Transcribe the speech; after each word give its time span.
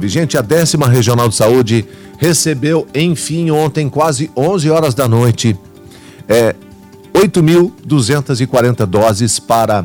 Vigente, 0.00 0.38
a 0.38 0.42
décima 0.42 0.86
regional 0.86 1.28
de 1.28 1.34
saúde 1.34 1.84
recebeu, 2.18 2.86
enfim, 2.94 3.50
ontem, 3.50 3.88
quase 3.88 4.30
11 4.36 4.70
horas 4.70 4.94
da 4.94 5.08
noite, 5.08 5.58
é, 6.28 6.54
8.240 7.12 8.86
doses 8.86 9.40
para 9.40 9.84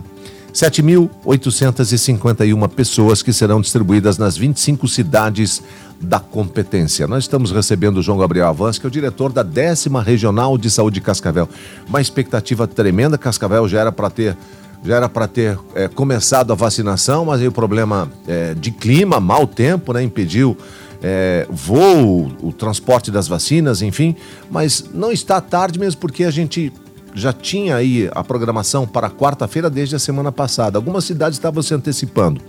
7.851 0.53 2.69
pessoas 2.69 3.23
que 3.23 3.33
serão 3.33 3.59
distribuídas 3.59 4.19
nas 4.19 4.37
25 4.37 4.87
cidades 4.87 5.63
da 5.99 6.19
competência. 6.19 7.07
Nós 7.07 7.23
estamos 7.23 7.51
recebendo 7.51 7.97
o 7.97 8.03
João 8.03 8.19
Gabriel 8.19 8.49
Avance, 8.49 8.79
que 8.79 8.85
é 8.85 8.89
o 8.89 8.91
diretor 8.91 9.33
da 9.33 9.41
décima 9.41 10.03
regional 10.03 10.59
de 10.59 10.69
saúde 10.69 10.99
de 10.99 11.01
Cascavel. 11.01 11.49
Uma 11.89 12.01
expectativa 12.01 12.67
tremenda, 12.67 13.17
Cascavel 13.17 13.67
já 13.67 13.79
era 13.79 13.91
para 13.91 14.11
ter 14.11 14.37
já 14.83 14.95
era 14.97 15.09
para 15.09 15.27
ter 15.27 15.57
é, 15.73 15.87
começado 15.87 16.51
a 16.51 16.55
vacinação, 16.55 17.25
mas 17.25 17.41
aí 17.41 17.47
o 17.47 17.51
problema 17.51 18.11
é, 18.27 18.53
de 18.53 18.71
clima, 18.71 19.19
mau 19.19 19.47
tempo, 19.47 19.93
né, 19.93 20.03
impediu 20.03 20.57
é, 21.01 21.47
voo, 21.49 22.31
o 22.41 22.51
transporte 22.51 23.09
das 23.09 23.27
vacinas, 23.27 23.81
enfim. 23.81 24.15
Mas 24.49 24.85
não 24.93 25.11
está 25.11 25.39
tarde 25.39 25.79
mesmo 25.79 25.99
porque 25.99 26.23
a 26.23 26.31
gente 26.31 26.71
já 27.13 27.31
tinha 27.31 27.75
aí 27.75 28.09
a 28.13 28.23
programação 28.23 28.87
para 28.87 29.09
quarta-feira 29.09 29.69
desde 29.69 29.95
a 29.95 29.99
semana 29.99 30.31
passada. 30.31 30.77
Algumas 30.77 31.05
cidades 31.05 31.37
estavam 31.37 31.61
se 31.61 31.73
antecipando. 31.73 32.41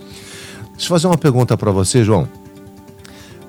Deixa 0.72 0.86
eu 0.86 0.88
fazer 0.88 1.06
uma 1.06 1.18
pergunta 1.18 1.56
para 1.56 1.70
você, 1.70 2.02
João. 2.02 2.28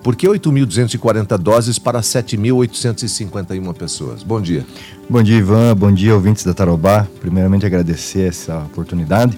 Por 0.05 0.15
que 0.15 0.27
8.240 0.27 1.35
doses 1.35 1.79
para 1.79 1.99
7.851 1.99 3.73
pessoas? 3.73 4.21
Bom 4.21 4.39
dia. 4.39 4.63
Bom 5.09 5.23
dia, 5.23 5.39
Ivan. 5.39 5.75
Bom 5.75 5.91
dia, 5.91 6.13
ouvintes 6.13 6.43
da 6.43 6.53
Tarobá. 6.53 7.07
Primeiramente, 7.19 7.65
agradecer 7.65 8.27
essa 8.27 8.59
oportunidade. 8.59 9.35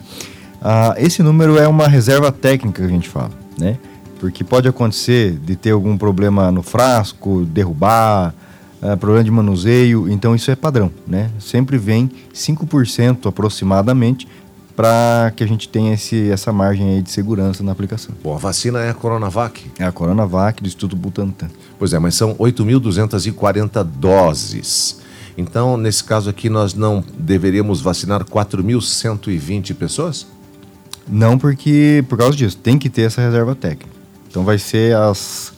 Ah, 0.61 0.93
esse 0.97 1.23
número 1.23 1.57
é 1.57 1.65
uma 1.69 1.87
reserva 1.87 2.33
técnica 2.33 2.81
que 2.81 2.85
a 2.85 2.91
gente 2.91 3.07
fala, 3.07 3.31
né? 3.57 3.77
Porque 4.19 4.43
pode 4.43 4.67
acontecer 4.67 5.37
de 5.37 5.55
ter 5.55 5.71
algum 5.71 5.97
problema 5.97 6.51
no 6.51 6.61
frasco, 6.61 7.45
derrubar, 7.45 8.35
ah, 8.81 8.97
problema 8.97 9.23
de 9.23 9.31
manuseio, 9.31 10.09
então 10.09 10.35
isso 10.35 10.51
é 10.51 10.55
padrão, 10.57 10.91
né? 11.07 11.31
Sempre 11.39 11.77
vem 11.77 12.11
5% 12.33 13.29
aproximadamente 13.29 14.27
para 14.77 15.33
que 15.35 15.43
a 15.43 15.47
gente 15.47 15.67
tenha 15.67 15.95
esse, 15.95 16.29
essa 16.29 16.53
margem 16.53 16.87
aí 16.87 17.01
de 17.01 17.09
segurança 17.09 17.63
na 17.63 17.71
aplicação. 17.71 18.13
Bom, 18.23 18.35
a 18.35 18.37
vacina 18.37 18.79
é 18.79 18.91
a 18.91 18.93
Coronavac? 18.93 19.71
É 19.79 19.83
a 19.83 19.91
Coronavac 19.91 20.61
do 20.61 20.67
Instituto 20.67 20.95
Butantan. 20.95 21.47
Pois 21.79 21.93
é, 21.93 21.99
mas 21.99 22.13
são 22.13 22.35
8.240 22.35 23.83
doses. 23.83 24.99
Então, 25.35 25.77
nesse 25.77 26.03
caso 26.03 26.29
aqui, 26.29 26.47
nós 26.47 26.75
não 26.75 27.03
deveríamos 27.17 27.81
vacinar 27.81 28.23
4.120 28.23 29.73
pessoas? 29.73 30.27
Não, 31.09 31.39
porque 31.39 32.05
por 32.07 32.19
causa 32.19 32.37
disso, 32.37 32.57
tem 32.57 32.77
que 32.77 32.87
ter 32.87 33.03
essa 33.03 33.19
reserva 33.19 33.55
técnica. 33.55 33.89
Então 34.29 34.43
vai 34.43 34.59
ser 34.59 34.95
as, 34.95 35.53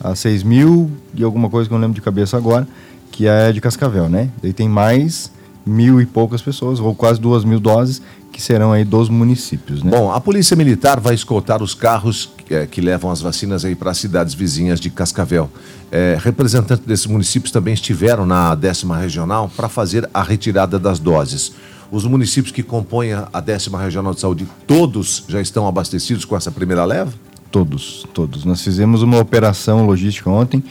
as 0.00 0.20
6 0.20 0.44
mil 0.44 0.88
e 1.12 1.24
alguma 1.24 1.50
coisa 1.50 1.68
que 1.68 1.74
eu 1.74 1.78
não 1.78 1.82
lembro 1.82 1.96
de 1.96 2.02
cabeça 2.02 2.36
agora, 2.36 2.68
que 3.10 3.26
é 3.26 3.50
de 3.50 3.60
Cascavel, 3.60 4.08
né? 4.08 4.30
Daí 4.40 4.52
tem 4.52 4.68
mais 4.68 5.32
mil 5.64 6.00
e 6.00 6.06
poucas 6.06 6.42
pessoas, 6.42 6.80
ou 6.80 6.94
quase 6.94 7.20
duas 7.20 7.44
mil 7.44 7.60
doses, 7.60 8.02
que 8.32 8.40
serão 8.40 8.72
aí 8.72 8.84
dos 8.84 9.10
municípios. 9.10 9.82
Né? 9.82 9.90
Bom, 9.90 10.10
a 10.10 10.18
Polícia 10.18 10.56
Militar 10.56 10.98
vai 10.98 11.14
escoltar 11.14 11.62
os 11.62 11.74
carros 11.74 12.32
é, 12.50 12.66
que 12.66 12.80
levam 12.80 13.10
as 13.10 13.20
vacinas 13.20 13.64
aí 13.64 13.74
para 13.74 13.90
as 13.90 13.98
cidades 13.98 14.32
vizinhas 14.32 14.80
de 14.80 14.88
Cascavel. 14.88 15.50
É, 15.90 16.16
representantes 16.18 16.84
desses 16.84 17.06
municípios 17.06 17.52
também 17.52 17.74
estiveram 17.74 18.24
na 18.24 18.54
décima 18.54 18.96
regional 18.96 19.50
para 19.54 19.68
fazer 19.68 20.08
a 20.14 20.22
retirada 20.22 20.78
das 20.78 20.98
doses. 20.98 21.52
Os 21.90 22.06
municípios 22.06 22.50
que 22.52 22.62
compõem 22.62 23.12
a 23.12 23.40
décima 23.40 23.78
regional 23.78 24.14
de 24.14 24.20
saúde, 24.20 24.48
todos 24.66 25.24
já 25.28 25.42
estão 25.42 25.68
abastecidos 25.68 26.24
com 26.24 26.34
essa 26.34 26.50
primeira 26.50 26.86
leva? 26.86 27.12
Todos, 27.50 28.06
todos. 28.14 28.46
Nós 28.46 28.62
fizemos 28.62 29.02
uma 29.02 29.18
operação 29.18 29.84
logística 29.84 30.30
ontem. 30.30 30.64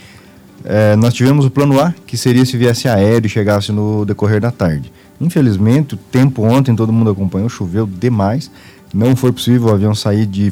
É, 0.63 0.95
nós 0.95 1.13
tivemos 1.13 1.45
o 1.45 1.51
plano 1.51 1.79
A, 1.79 1.93
que 2.07 2.17
seria 2.17 2.43
se 2.43 2.57
viesse 2.57 2.87
aéreo 2.87 3.27
e 3.27 3.29
chegasse 3.29 3.71
no 3.71 4.03
decorrer 4.03 4.41
da 4.41 4.49
tarde. 4.49 4.91
Infelizmente, 5.21 5.93
o 5.93 5.97
tempo 5.97 6.43
ontem, 6.43 6.75
todo 6.75 6.91
mundo 6.91 7.11
acompanhou, 7.11 7.47
choveu 7.47 7.85
demais. 7.87 8.51
Não 8.93 9.15
foi 9.15 9.31
possível 9.31 9.69
o 9.69 9.71
avião 9.71 9.93
sair 9.95 10.25
de 10.25 10.51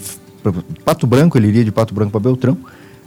Pato 0.86 1.06
Branco, 1.06 1.38
ele 1.38 1.48
iria 1.48 1.66
de 1.66 1.72
Pato 1.72 1.94
Branco 1.94 2.12
para 2.12 2.22
Beltrão. 2.22 2.58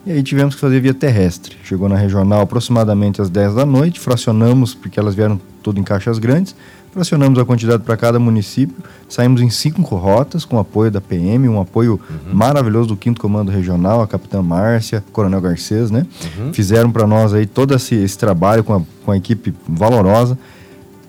E 0.04 0.10
aí 0.10 0.22
tivemos 0.22 0.56
que 0.56 0.60
fazer 0.60 0.80
via 0.80 0.92
terrestre. 0.92 1.56
Chegou 1.62 1.88
na 1.88 1.96
regional 1.96 2.40
aproximadamente 2.40 3.22
às 3.22 3.30
10 3.30 3.54
da 3.54 3.64
noite, 3.64 4.00
fracionamos, 4.00 4.74
porque 4.74 4.98
elas 4.98 5.14
vieram 5.14 5.40
tudo 5.62 5.78
em 5.78 5.84
caixas 5.84 6.18
grandes, 6.18 6.56
fracionamos 6.92 7.38
a 7.38 7.44
quantidade 7.44 7.84
para 7.84 7.96
cada 7.96 8.18
município, 8.18 8.76
saímos 9.08 9.40
em 9.40 9.48
cinco 9.48 9.94
rotas 9.94 10.44
com 10.44 10.58
apoio 10.58 10.90
da 10.90 11.00
PM, 11.00 11.48
um 11.48 11.60
apoio 11.60 12.00
uhum. 12.10 12.34
maravilhoso 12.34 12.88
do 12.88 12.98
5 13.02 13.20
Comando 13.20 13.52
Regional, 13.52 14.02
a 14.02 14.08
Capitã 14.08 14.42
Márcia, 14.42 15.04
Coronel 15.12 15.40
Garcês, 15.40 15.90
né? 15.90 16.04
Uhum. 16.36 16.52
Fizeram 16.52 16.90
para 16.90 17.06
nós 17.06 17.32
aí 17.32 17.46
todo 17.46 17.72
esse, 17.72 17.94
esse 17.94 18.18
trabalho 18.18 18.64
com 18.64 18.74
a, 18.74 18.82
com 19.04 19.12
a 19.12 19.16
equipe 19.16 19.54
valorosa. 19.68 20.36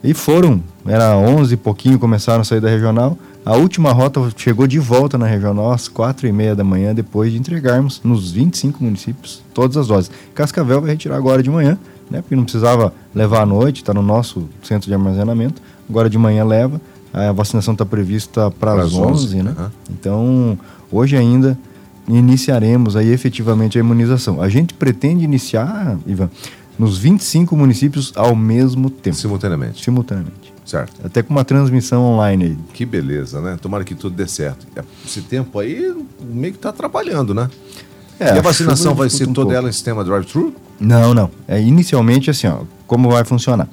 E 0.03 0.13
foram, 0.13 0.61
era 0.85 1.15
11 1.15 1.53
e 1.53 1.57
pouquinho, 1.57 1.97
começaram 1.97 2.41
a 2.41 2.43
sair 2.43 2.59
da 2.59 2.69
regional. 2.69 3.17
A 3.45 3.55
última 3.55 3.91
rota 3.91 4.19
chegou 4.35 4.67
de 4.67 4.79
volta 4.79 5.17
na 5.17 5.25
regional 5.25 5.71
às 5.71 5.87
4 5.87 6.27
e 6.27 6.31
meia 6.31 6.55
da 6.55 6.63
manhã, 6.63 6.93
depois 6.93 7.31
de 7.31 7.37
entregarmos 7.37 8.01
nos 8.03 8.31
25 8.31 8.83
municípios 8.83 9.41
todas 9.53 9.77
as 9.77 9.87
doses. 9.87 10.11
Cascavel 10.35 10.81
vai 10.81 10.91
retirar 10.91 11.15
agora 11.15 11.41
de 11.41 11.49
manhã, 11.49 11.77
né, 12.11 12.21
porque 12.21 12.35
não 12.35 12.43
precisava 12.43 12.93
levar 13.15 13.41
à 13.41 13.45
noite, 13.45 13.77
está 13.77 13.93
no 13.93 14.01
nosso 14.01 14.47
centro 14.61 14.87
de 14.87 14.93
armazenamento. 14.93 15.61
Agora 15.89 16.09
de 16.09 16.17
manhã 16.17 16.43
leva. 16.43 16.81
A 17.13 17.31
vacinação 17.31 17.73
está 17.73 17.85
prevista 17.85 18.49
para 18.49 18.73
as 18.81 18.93
11, 18.93 19.25
11, 19.25 19.43
né? 19.43 19.55
Uhum. 19.57 19.67
Então, 19.91 20.59
hoje 20.91 21.15
ainda 21.15 21.57
iniciaremos 22.07 22.95
aí 22.95 23.11
efetivamente 23.11 23.77
a 23.77 23.81
imunização. 23.81 24.41
A 24.41 24.49
gente 24.49 24.73
pretende 24.73 25.23
iniciar, 25.23 25.97
Ivan, 26.07 26.29
nos 26.77 26.97
25 26.97 27.55
municípios 27.55 28.11
ao 28.15 28.35
mesmo 28.35 28.89
tempo. 28.89 29.15
Simultaneamente. 29.15 29.83
Simultaneamente. 29.83 30.53
Certo. 30.65 30.93
Até 31.05 31.21
com 31.21 31.33
uma 31.33 31.43
transmissão 31.43 32.03
online 32.03 32.45
aí. 32.45 32.57
Que 32.73 32.85
beleza, 32.85 33.41
né? 33.41 33.57
Tomara 33.61 33.83
que 33.83 33.93
tudo 33.93 34.15
dê 34.15 34.27
certo. 34.27 34.65
Esse 35.05 35.21
tempo 35.21 35.59
aí 35.59 35.93
meio 36.21 36.53
que 36.53 36.57
está 36.57 36.69
atrapalhando, 36.69 37.33
né? 37.33 37.49
É, 38.19 38.35
e 38.35 38.39
a 38.39 38.41
vacinação 38.41 38.95
vai 38.95 39.09
ser 39.09 39.27
um 39.27 39.33
toda 39.33 39.47
pouco. 39.47 39.57
ela 39.57 39.69
em 39.69 39.71
sistema 39.71 40.03
drive-thru? 40.03 40.53
Não, 40.79 41.13
não. 41.13 41.29
É 41.47 41.61
inicialmente 41.61 42.29
assim, 42.29 42.47
ó, 42.47 42.61
como 42.87 43.09
vai 43.09 43.25
funcionar? 43.25 43.67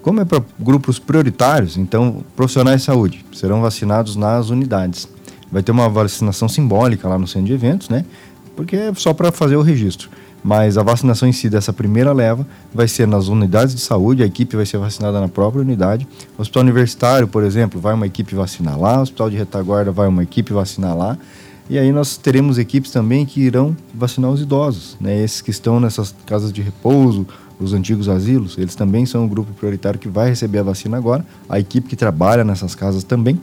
Como 0.00 0.20
é 0.20 0.24
para 0.24 0.42
grupos 0.58 0.98
prioritários, 0.98 1.76
então 1.76 2.24
profissionais 2.34 2.80
de 2.80 2.86
saúde 2.86 3.24
serão 3.34 3.60
vacinados 3.60 4.16
nas 4.16 4.48
unidades. 4.48 5.06
Vai 5.52 5.62
ter 5.62 5.72
uma 5.72 5.88
vacinação 5.88 6.48
simbólica 6.48 7.06
lá 7.08 7.18
no 7.18 7.26
centro 7.26 7.48
de 7.48 7.52
eventos, 7.52 7.88
né? 7.88 8.04
Porque 8.56 8.76
é 8.76 8.94
só 8.94 9.12
para 9.12 9.30
fazer 9.30 9.56
o 9.56 9.62
registro. 9.62 10.08
Mas 10.42 10.78
a 10.78 10.82
vacinação 10.82 11.28
em 11.28 11.32
si 11.32 11.50
dessa 11.50 11.72
primeira 11.72 12.12
leva 12.12 12.46
vai 12.72 12.88
ser 12.88 13.06
nas 13.06 13.28
unidades 13.28 13.74
de 13.74 13.80
saúde, 13.80 14.22
a 14.22 14.26
equipe 14.26 14.56
vai 14.56 14.64
ser 14.64 14.78
vacinada 14.78 15.20
na 15.20 15.28
própria 15.28 15.60
unidade. 15.60 16.08
O 16.38 16.42
hospital 16.42 16.62
universitário, 16.62 17.28
por 17.28 17.42
exemplo, 17.42 17.80
vai 17.80 17.94
uma 17.94 18.06
equipe 18.06 18.34
vacinar 18.34 18.78
lá, 18.78 18.98
o 18.98 19.02
hospital 19.02 19.30
de 19.30 19.36
retaguarda 19.36 19.92
vai 19.92 20.08
uma 20.08 20.22
equipe 20.22 20.52
vacinar 20.52 20.96
lá. 20.96 21.18
E 21.68 21.78
aí 21.78 21.92
nós 21.92 22.16
teremos 22.16 22.58
equipes 22.58 22.90
também 22.90 23.24
que 23.24 23.40
irão 23.40 23.76
vacinar 23.94 24.30
os 24.30 24.40
idosos, 24.40 24.96
né? 25.00 25.22
Esses 25.22 25.40
que 25.40 25.50
estão 25.50 25.78
nessas 25.78 26.12
casas 26.26 26.52
de 26.52 26.60
repouso, 26.60 27.24
os 27.60 27.72
antigos 27.72 28.08
asilos, 28.08 28.56
eles 28.58 28.74
também 28.74 29.06
são 29.06 29.24
um 29.24 29.28
grupo 29.28 29.52
prioritário 29.52 30.00
que 30.00 30.08
vai 30.08 30.30
receber 30.30 30.60
a 30.60 30.62
vacina 30.64 30.96
agora. 30.96 31.24
A 31.48 31.60
equipe 31.60 31.88
que 31.88 31.94
trabalha 31.94 32.42
nessas 32.42 32.74
casas 32.74 33.04
também. 33.04 33.40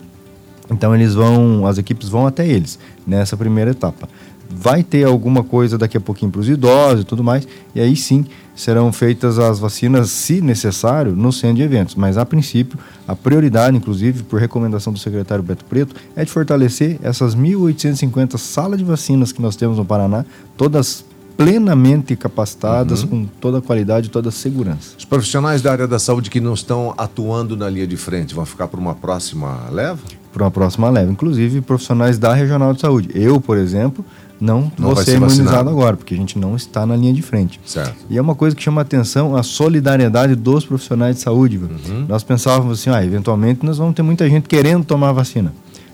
Então 0.70 0.94
eles 0.94 1.14
vão, 1.14 1.66
as 1.66 1.78
equipes 1.78 2.08
vão 2.08 2.26
até 2.26 2.46
eles 2.46 2.78
nessa 3.06 3.36
primeira 3.36 3.70
etapa 3.70 4.08
vai 4.50 4.82
ter 4.82 5.04
alguma 5.04 5.44
coisa 5.44 5.76
daqui 5.76 5.96
a 5.96 6.00
pouquinho 6.00 6.30
para 6.30 6.40
os 6.40 6.48
idosos 6.48 7.02
e 7.02 7.04
tudo 7.04 7.22
mais, 7.22 7.46
e 7.74 7.80
aí 7.80 7.94
sim 7.94 8.24
serão 8.54 8.92
feitas 8.92 9.38
as 9.38 9.58
vacinas, 9.58 10.10
se 10.10 10.40
necessário, 10.40 11.14
no 11.14 11.32
centro 11.32 11.56
de 11.56 11.62
eventos. 11.62 11.94
Mas 11.94 12.18
a 12.18 12.26
princípio, 12.26 12.76
a 13.06 13.14
prioridade, 13.14 13.76
inclusive, 13.76 14.24
por 14.24 14.40
recomendação 14.40 14.92
do 14.92 14.98
secretário 14.98 15.44
Beto 15.44 15.64
Preto, 15.64 15.94
é 16.16 16.24
de 16.24 16.30
fortalecer 16.30 16.98
essas 17.02 17.36
1.850 17.36 18.36
salas 18.36 18.78
de 18.78 18.84
vacinas 18.84 19.30
que 19.30 19.40
nós 19.40 19.54
temos 19.54 19.76
no 19.76 19.84
Paraná, 19.84 20.24
todas 20.56 21.04
plenamente 21.36 22.16
capacitadas, 22.16 23.04
uhum. 23.04 23.08
com 23.08 23.26
toda 23.40 23.58
a 23.58 23.62
qualidade 23.62 24.08
e 24.08 24.10
toda 24.10 24.28
a 24.28 24.32
segurança. 24.32 24.96
Os 24.98 25.04
profissionais 25.04 25.62
da 25.62 25.70
área 25.70 25.86
da 25.86 26.00
saúde 26.00 26.30
que 26.30 26.40
não 26.40 26.52
estão 26.52 26.92
atuando 26.98 27.56
na 27.56 27.70
linha 27.70 27.86
de 27.86 27.96
frente 27.96 28.34
vão 28.34 28.44
ficar 28.44 28.66
para 28.66 28.80
uma 28.80 28.96
próxima 28.96 29.68
leva? 29.70 30.00
Para 30.32 30.44
uma 30.44 30.50
próxima 30.50 30.90
leva, 30.90 31.10
inclusive 31.10 31.60
profissionais 31.60 32.18
da 32.18 32.34
Regional 32.34 32.74
de 32.74 32.80
Saúde. 32.80 33.10
Eu, 33.14 33.40
por 33.40 33.56
exemplo, 33.56 34.04
não, 34.40 34.70
não 34.78 34.94
vou 34.94 35.04
ser 35.04 35.16
imunizado 35.16 35.44
vacinado. 35.44 35.70
agora, 35.70 35.96
porque 35.96 36.14
a 36.14 36.16
gente 36.16 36.38
não 36.38 36.54
está 36.54 36.86
na 36.86 36.94
linha 36.94 37.12
de 37.12 37.22
frente. 37.22 37.60
Certo. 37.64 38.04
E 38.08 38.16
é 38.16 38.22
uma 38.22 38.34
coisa 38.34 38.54
que 38.54 38.62
chama 38.62 38.80
atenção 38.80 39.34
a 39.34 39.42
solidariedade 39.42 40.34
dos 40.34 40.64
profissionais 40.64 41.16
de 41.16 41.22
saúde. 41.22 41.58
Uhum. 41.58 42.06
Nós 42.08 42.22
pensávamos 42.22 42.78
assim, 42.78 42.90
ah, 42.90 43.04
eventualmente 43.04 43.64
nós 43.64 43.78
vamos 43.78 43.94
ter 43.94 44.02
muita 44.02 44.28
gente 44.28 44.48
querendo 44.48 44.84
tomar 44.84 45.12
vacina. 45.12 45.52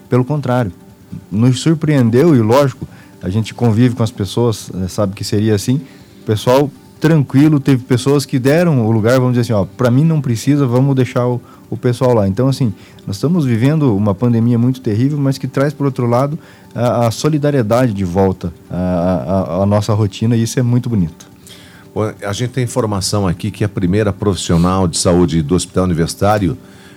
Pelo 0.08 0.24
contrário, 0.24 0.72
nos 1.30 1.60
surpreendeu 1.60 2.34
e 2.36 2.40
lógico, 2.40 2.86
a 3.22 3.30
gente 3.30 3.54
convive 3.54 3.94
com 3.94 4.02
as 4.02 4.10
pessoas, 4.10 4.70
eh, 4.74 4.88
sabe 4.88 5.14
que 5.14 5.24
seria 5.24 5.54
assim. 5.54 5.80
O 6.22 6.26
pessoal 6.26 6.70
tranquilo. 7.04 7.60
Teve 7.60 7.84
pessoas 7.84 8.24
que 8.24 8.38
deram 8.38 8.86
o 8.86 8.90
lugar, 8.90 9.20
vamos 9.20 9.36
dizer 9.36 9.42
assim, 9.42 9.52
ó, 9.52 9.66
para 9.66 9.90
mim 9.90 10.04
não 10.04 10.22
precisa, 10.22 10.66
vamos 10.66 10.96
deixar 10.96 11.26
o, 11.26 11.38
o 11.68 11.76
pessoal 11.76 12.14
lá. 12.14 12.26
Então, 12.26 12.48
assim, 12.48 12.72
nós 13.06 13.16
estamos 13.16 13.44
vivendo 13.44 13.94
uma 13.94 14.14
pandemia 14.14 14.58
muito 14.58 14.80
terrível, 14.80 15.18
mas 15.18 15.36
que 15.36 15.46
traz, 15.46 15.74
por 15.74 15.84
outro 15.84 16.06
lado, 16.06 16.38
a, 16.74 17.06
a 17.06 17.10
solidariedade 17.10 17.92
de 17.92 18.06
volta 18.06 18.54
à, 18.70 18.76
à, 18.76 19.62
à 19.62 19.66
nossa 19.66 19.92
rotina, 19.92 20.34
e 20.34 20.44
isso 20.44 20.58
é 20.58 20.62
muito 20.62 20.88
bonito. 20.88 21.28
A 22.26 22.32
gente 22.32 22.52
tem 22.52 22.64
informação 22.64 23.28
aqui 23.28 23.50
que 23.50 23.62
a 23.62 23.68
primeira 23.68 24.10
profissional 24.10 24.88
de 24.88 24.96
saúde 24.96 25.42
do 25.42 25.54
Hospital 25.54 25.84
Universitário 25.84 26.56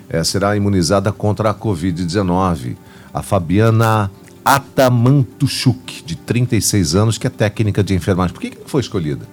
é, 0.09 0.23
será 0.23 0.55
imunizada 0.55 1.11
contra 1.11 1.49
a 1.49 1.53
Covid-19. 1.53 2.77
A 3.13 3.21
Fabiana 3.21 4.09
Atamantuchuk, 4.45 6.01
de 6.05 6.15
36 6.15 6.95
anos, 6.95 7.17
que 7.17 7.27
é 7.27 7.29
técnica 7.29 7.83
de 7.83 7.93
enfermagem. 7.93 8.33
Por 8.33 8.39
que, 8.39 8.51
que 8.51 8.69
foi 8.71 8.79
escolhida? 8.79 9.27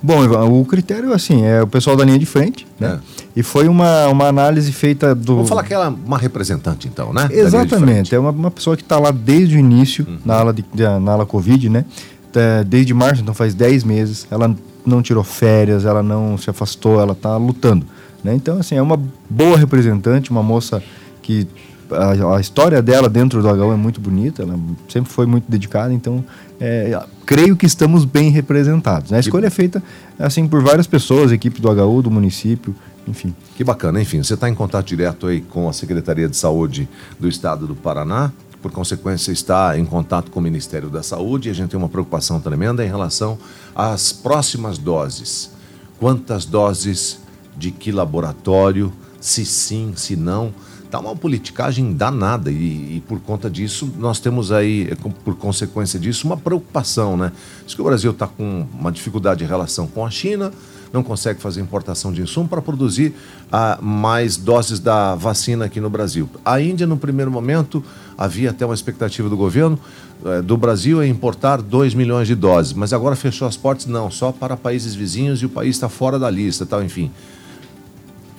Bom, 0.00 0.22
o 0.60 0.64
critério, 0.64 1.12
assim, 1.12 1.44
é 1.44 1.62
o 1.62 1.66
pessoal 1.66 1.96
da 1.96 2.04
linha 2.04 2.18
de 2.18 2.26
frente, 2.26 2.66
né? 2.78 3.00
É. 3.02 3.18
E 3.36 3.42
foi 3.42 3.68
uma, 3.68 4.06
uma 4.08 4.26
análise 4.26 4.70
feita 4.72 5.14
do... 5.14 5.36
Vamos 5.36 5.48
falar 5.48 5.64
que 5.64 5.74
ela 5.74 5.86
é 5.86 5.88
uma 5.88 6.18
representante, 6.18 6.86
então, 6.86 7.12
né? 7.12 7.28
Exatamente, 7.30 8.14
é 8.14 8.18
uma, 8.18 8.30
uma 8.30 8.50
pessoa 8.50 8.76
que 8.76 8.82
está 8.82 8.98
lá 8.98 9.10
desde 9.10 9.56
o 9.56 9.58
início, 9.58 10.06
uhum. 10.08 10.18
na, 10.24 10.34
ala 10.34 10.52
de, 10.52 10.64
na 11.00 11.12
ala 11.12 11.26
Covid, 11.26 11.68
né? 11.68 11.84
Tá, 12.32 12.62
desde 12.64 12.94
março, 12.94 13.22
então 13.22 13.34
faz 13.34 13.54
10 13.54 13.84
meses, 13.84 14.26
ela 14.30 14.54
não 14.86 15.02
tirou 15.02 15.24
férias, 15.24 15.84
ela 15.84 16.02
não 16.02 16.38
se 16.38 16.48
afastou, 16.48 17.00
ela 17.00 17.12
está 17.12 17.36
lutando, 17.36 17.84
né? 18.22 18.34
Então, 18.34 18.58
assim, 18.58 18.76
é 18.76 18.82
uma 18.82 19.00
boa 19.28 19.56
representante, 19.56 20.30
uma 20.30 20.42
moça 20.42 20.82
que 21.22 21.46
a, 21.90 22.36
a, 22.36 22.40
história 22.40 22.80
dela 22.82 23.08
dentro 23.08 23.42
do 23.42 23.48
HU 23.48 23.72
é 23.72 23.76
muito 23.76 24.00
bonita, 24.00 24.42
ela 24.42 24.58
sempre 24.88 25.10
foi 25.10 25.26
muito 25.26 25.50
dedicada, 25.50 25.92
então 25.92 26.24
é, 26.60 27.00
creio 27.24 27.56
que 27.56 27.66
estamos 27.66 28.04
bem 28.04 28.30
representados. 28.30 29.10
Né? 29.10 29.16
A 29.16 29.20
escolha 29.20 29.46
é 29.46 29.50
feita 29.50 29.82
assim 30.18 30.46
por 30.46 30.62
várias 30.62 30.86
pessoas, 30.86 31.32
equipe 31.32 31.60
do 31.60 31.68
HU, 31.68 32.02
do 32.02 32.10
município, 32.10 32.74
enfim. 33.06 33.34
Que 33.56 33.64
bacana, 33.64 34.00
enfim, 34.00 34.22
você 34.22 34.34
está 34.34 34.48
em 34.48 34.54
contato 34.54 34.86
direto 34.86 35.26
aí 35.26 35.40
com 35.40 35.68
a 35.68 35.72
Secretaria 35.72 36.28
de 36.28 36.36
Saúde 36.36 36.88
do 37.18 37.28
Estado 37.28 37.66
do 37.66 37.74
Paraná, 37.74 38.32
por 38.60 38.72
consequência 38.72 39.30
está 39.30 39.78
em 39.78 39.84
contato 39.84 40.30
com 40.30 40.40
o 40.40 40.42
Ministério 40.42 40.90
da 40.90 41.02
Saúde 41.02 41.48
e 41.48 41.50
a 41.50 41.54
gente 41.54 41.70
tem 41.70 41.78
uma 41.78 41.88
preocupação 41.88 42.40
tremenda 42.40 42.84
em 42.84 42.88
relação 42.88 43.38
às 43.74 44.12
próximas 44.12 44.78
doses. 44.78 45.50
Quantas 45.98 46.44
doses 46.44 47.20
de 47.56 47.70
que 47.70 47.92
laboratório, 47.92 48.92
se 49.20 49.44
sim, 49.44 49.92
se 49.96 50.16
não, 50.16 50.52
Está 50.88 51.00
uma 51.00 51.14
politicagem 51.14 51.92
danada 51.92 52.50
e, 52.50 52.96
e, 52.96 53.02
por 53.06 53.20
conta 53.20 53.50
disso 53.50 53.92
nós 53.98 54.18
temos 54.20 54.50
aí, 54.50 54.88
é, 54.90 54.94
por 54.94 55.36
consequência 55.36 56.00
disso, 56.00 56.26
uma 56.26 56.36
preocupação, 56.38 57.14
né? 57.14 57.30
Diz 57.66 57.74
que 57.74 57.80
o 57.82 57.84
Brasil 57.84 58.10
está 58.10 58.26
com 58.26 58.66
uma 58.72 58.90
dificuldade 58.90 59.44
em 59.44 59.46
relação 59.46 59.86
com 59.86 60.06
a 60.06 60.08
China, 60.08 60.50
não 60.90 61.02
consegue 61.02 61.42
fazer 61.42 61.60
importação 61.60 62.10
de 62.10 62.22
insumo 62.22 62.48
para 62.48 62.62
produzir 62.62 63.12
ah, 63.52 63.78
mais 63.82 64.38
doses 64.38 64.80
da 64.80 65.14
vacina 65.14 65.66
aqui 65.66 65.78
no 65.78 65.90
Brasil. 65.90 66.26
A 66.42 66.58
Índia, 66.58 66.86
no 66.86 66.96
primeiro 66.96 67.30
momento, 67.30 67.84
havia 68.16 68.48
até 68.48 68.64
uma 68.64 68.74
expectativa 68.74 69.28
do 69.28 69.36
governo 69.36 69.78
eh, 70.24 70.40
do 70.40 70.56
Brasil 70.56 71.04
em 71.04 71.10
importar 71.10 71.60
2 71.60 71.92
milhões 71.92 72.26
de 72.26 72.34
doses, 72.34 72.72
mas 72.72 72.94
agora 72.94 73.14
fechou 73.14 73.46
as 73.46 73.58
portas, 73.58 73.84
não, 73.84 74.10
só 74.10 74.32
para 74.32 74.56
países 74.56 74.94
vizinhos 74.94 75.42
e 75.42 75.44
o 75.44 75.50
país 75.50 75.76
está 75.76 75.90
fora 75.90 76.18
da 76.18 76.30
lista, 76.30 76.64
tal, 76.64 76.82
enfim. 76.82 77.10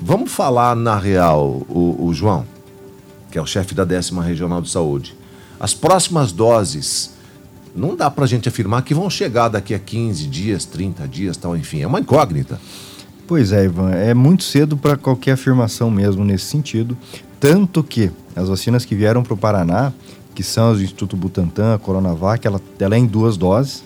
Vamos 0.02 0.32
falar 0.32 0.78
na 0.78 0.98
real, 0.98 1.62
o, 1.68 2.06
o 2.08 2.14
João, 2.14 2.46
que 3.30 3.38
é 3.38 3.42
o 3.42 3.46
chefe 3.46 3.76
da 3.76 3.84
décima 3.84 4.24
regional 4.24 4.62
de 4.62 4.70
saúde. 4.70 5.14
As 5.60 5.74
próximas 5.74 6.32
doses, 6.32 7.12
não 7.76 7.98
dá 7.98 8.10
para 8.10 8.24
a 8.24 8.28
gente 8.28 8.48
afirmar 8.48 8.84
que 8.84 8.94
vão 8.94 9.10
chegar 9.10 9.50
daqui 9.50 9.74
a 9.74 9.80
15 9.80 10.26
dias, 10.28 10.64
30 10.64 11.06
dias, 11.06 11.36
tal, 11.36 11.56
enfim, 11.58 11.82
é 11.82 11.88
uma 11.88 12.00
incógnita. 12.00 12.60
Pois 13.28 13.52
é, 13.52 13.66
Ivan, 13.66 13.92
é 13.92 14.14
muito 14.14 14.44
cedo 14.46 14.78
para 14.78 14.96
qualquer 14.96 15.34
afirmação 15.34 15.92
mesmo 15.92 16.24
nesse 16.24 16.46
sentido. 16.46 16.98
Tanto 17.38 17.84
que 17.84 18.10
as 18.36 18.48
vacinas 18.48 18.86
que 18.86 18.96
vieram 18.96 19.22
para 19.22 19.34
o 19.34 19.38
Paraná, 19.38 19.92
que 20.34 20.44
são 20.44 20.72
as 20.72 20.78
do 20.78 20.84
Instituto 20.84 21.18
Butantan, 21.18 21.76
a 21.76 21.78
Coronavac, 21.78 22.48
ela, 22.48 22.62
ela 22.80 22.96
é 22.96 22.98
em 22.98 23.06
duas 23.06 23.36
doses. 23.36 23.84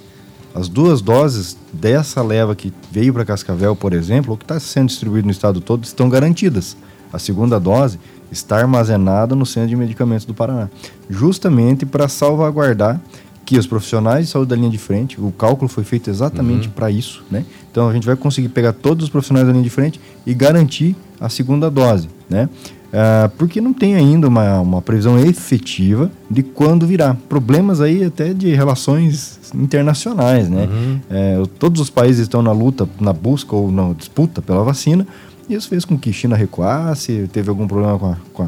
As 0.55 0.69
duas 0.69 1.01
doses 1.01 1.57
dessa 1.71 2.21
leva 2.21 2.55
que 2.55 2.71
veio 2.91 3.11
para 3.13 3.25
Cascavel, 3.25 3.75
por 3.75 3.91
exemplo, 3.91 4.31
ou 4.31 4.37
que 4.37 4.43
está 4.43 4.59
sendo 4.59 4.87
distribuído 4.87 5.25
no 5.25 5.31
estado 5.31 5.59
todo, 5.59 5.83
estão 5.83 6.07
garantidas. 6.07 6.77
A 7.11 7.17
segunda 7.17 7.59
dose 7.59 7.99
está 8.31 8.57
armazenada 8.57 9.35
no 9.35 9.45
Centro 9.45 9.69
de 9.69 9.75
Medicamentos 9.75 10.25
do 10.25 10.33
Paraná, 10.33 10.69
justamente 11.09 11.85
para 11.85 12.07
salvaguardar 12.07 13.01
que 13.45 13.57
os 13.57 13.67
profissionais 13.67 14.27
de 14.27 14.31
saúde 14.31 14.49
da 14.49 14.55
linha 14.55 14.69
de 14.69 14.77
frente, 14.77 15.19
o 15.19 15.31
cálculo 15.31 15.67
foi 15.67 15.83
feito 15.83 16.09
exatamente 16.09 16.67
uhum. 16.67 16.73
para 16.73 16.89
isso, 16.89 17.23
né? 17.29 17.45
Então 17.71 17.89
a 17.89 17.93
gente 17.93 18.05
vai 18.05 18.15
conseguir 18.15 18.49
pegar 18.49 18.73
todos 18.73 19.05
os 19.05 19.09
profissionais 19.09 19.45
da 19.45 19.51
linha 19.51 19.63
de 19.63 19.69
frente 19.69 19.99
e 20.25 20.33
garantir 20.33 20.95
a 21.19 21.29
segunda 21.29 21.69
dose, 21.69 22.09
né? 22.29 22.47
Uh, 22.93 23.27
porque 23.39 23.59
não 23.59 23.73
tem 23.73 23.95
ainda 23.95 24.27
uma, 24.27 24.59
uma 24.59 24.79
previsão 24.79 25.17
efetiva 25.17 26.11
de 26.29 26.43
quando 26.43 26.85
virá. 26.85 27.17
Problemas 27.27 27.81
aí 27.81 28.03
até 28.03 28.35
de 28.35 28.53
relações 28.53 29.39
internacionais, 29.55 30.47
né? 30.47 30.69
Uhum. 30.71 30.99
É, 31.09 31.43
todos 31.57 31.81
os 31.81 31.89
países 31.89 32.21
estão 32.21 32.43
na 32.43 32.51
luta, 32.51 32.87
na 32.99 33.11
busca 33.11 33.55
ou 33.55 33.71
na 33.71 33.93
disputa 33.93 34.43
pela 34.43 34.63
vacina, 34.63 35.07
e 35.49 35.55
isso 35.55 35.67
fez 35.67 35.85
com 35.85 35.97
que 35.97 36.13
China 36.13 36.35
recuasse, 36.35 37.27
teve 37.33 37.49
algum 37.49 37.67
problema 37.67 37.97
com 37.97 38.11
a, 38.11 38.17
com 38.31 38.43
a 38.43 38.47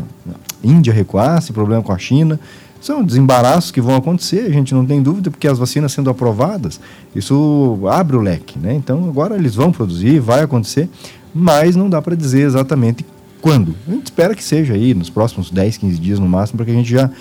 Índia 0.64 0.94
recuasse, 0.94 1.52
problema 1.52 1.82
com 1.82 1.92
a 1.92 1.98
China. 1.98 2.40
São 2.80 3.04
desembaraços 3.04 3.72
que 3.72 3.82
vão 3.82 3.96
acontecer, 3.96 4.42
a 4.42 4.52
gente 4.52 4.76
não 4.76 4.86
tem 4.86 5.02
dúvida, 5.02 5.32
porque 5.32 5.48
as 5.48 5.58
vacinas 5.58 5.92
sendo 5.92 6.12
aprovadas, 6.12 6.80
isso 7.16 7.80
abre 7.90 8.16
o 8.16 8.22
leque, 8.22 8.60
né? 8.60 8.76
Então 8.76 9.06
agora 9.10 9.36
eles 9.36 9.56
vão 9.56 9.72
produzir, 9.72 10.20
vai 10.20 10.44
acontecer, 10.44 10.88
mas 11.34 11.76
não 11.76 11.90
dá 11.90 12.00
para 12.00 12.16
dizer 12.16 12.42
exatamente 12.42 13.04
quando? 13.46 13.76
A 13.88 13.92
gente 13.92 14.06
espera 14.06 14.34
que 14.34 14.44
seja 14.44 14.74
aí 14.74 14.96
nos 14.96 15.08
próximos 15.08 15.52
10, 15.52 15.78
15 15.78 16.00
dias 16.00 16.18
no 16.18 16.28
máximo, 16.28 16.58
para 16.58 16.66
que 16.66 16.72
a 16.72 16.74
gente 16.74 16.90
já 16.90 17.12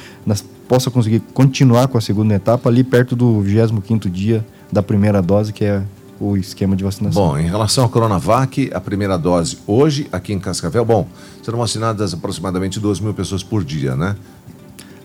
possa 0.67 0.91
conseguir 0.91 1.21
continuar 1.35 1.87
com 1.87 1.99
a 1.99 2.01
segunda 2.01 2.33
etapa 2.33 2.71
ali 2.71 2.83
perto 2.83 3.15
do 3.15 3.43
25 3.43 4.09
dia 4.09 4.43
da 4.73 4.83
primeira 4.83 5.21
dose, 5.21 5.53
que 5.53 5.67
é 5.67 5.83
o 6.19 6.35
esquema 6.35 6.75
de 6.75 6.83
vacinação. 6.83 7.23
Bom, 7.23 7.39
em 7.39 7.47
relação 7.47 7.85
à 7.85 7.91
Coronavac, 7.91 8.71
a 8.73 8.81
primeira 8.81 9.19
dose 9.19 9.59
hoje 9.67 10.09
aqui 10.11 10.33
em 10.33 10.39
Cascavel, 10.39 10.83
bom, 10.83 11.07
serão 11.43 11.59
vacinadas 11.59 12.15
aproximadamente 12.15 12.81
2 12.81 13.01
mil 13.01 13.13
pessoas 13.13 13.43
por 13.43 13.63
dia, 13.63 13.95
né? 13.95 14.17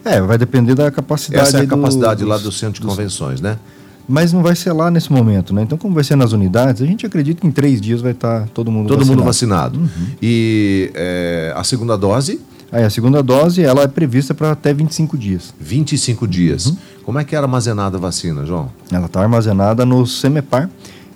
É, 0.06 0.21
vai 0.21 0.38
depender 0.38 0.74
da 0.74 0.89
capacidade. 0.89 1.50
Essa 1.50 1.57
é 1.57 1.62
a 1.63 1.68
capacidade 1.68 2.24
lá 2.24 2.38
do 2.38 2.50
centro 2.50 2.80
de 2.80 2.88
dos, 2.88 2.95
convenções, 2.95 3.42
né? 3.42 3.60
Mas 4.09 4.33
não 4.33 4.41
vai 4.41 4.56
ser 4.56 4.73
lá 4.73 4.89
nesse 4.89 5.13
momento, 5.13 5.53
né? 5.53 5.61
Então, 5.61 5.77
como 5.77 5.94
vai 5.94 6.03
ser 6.03 6.15
nas 6.15 6.31
unidades, 6.31 6.81
a 6.81 6.85
gente 6.85 7.06
acredita 7.06 7.41
que 7.41 7.47
em 7.47 7.51
três 7.51 7.79
dias 7.79 8.01
vai 8.01 8.11
estar 8.11 8.41
tá 8.41 8.47
todo 8.51 8.71
mundo 8.71 8.88
todo 8.88 8.97
vacinado. 8.97 9.15
mundo 9.15 9.25
vacinado. 9.25 9.79
Uhum. 9.79 10.07
E 10.19 10.91
é, 10.95 11.53
a 11.56 11.63
segunda 11.63 11.95
dose? 11.95 12.41
Aí, 12.71 12.83
a 12.83 12.89
segunda 12.89 13.21
dose 13.21 13.61
ela 13.61 13.83
é 13.83 13.88
prevista 13.88 14.33
para 14.33 14.51
até 14.51 14.73
25 14.73 15.15
dias. 15.15 15.53
25 15.59 16.27
dias. 16.27 16.65
Uhum. 16.65 16.77
Como 17.06 17.19
é 17.19 17.23
que 17.23 17.35
é 17.35 17.38
armazenada 17.38 17.97
a 17.97 18.00
vacina, 18.00 18.44
João? 18.47 18.71
Ela 18.91 19.06
está 19.06 19.21
armazenada 19.21 19.85
no 19.85 20.07
Semepar, 20.07 20.67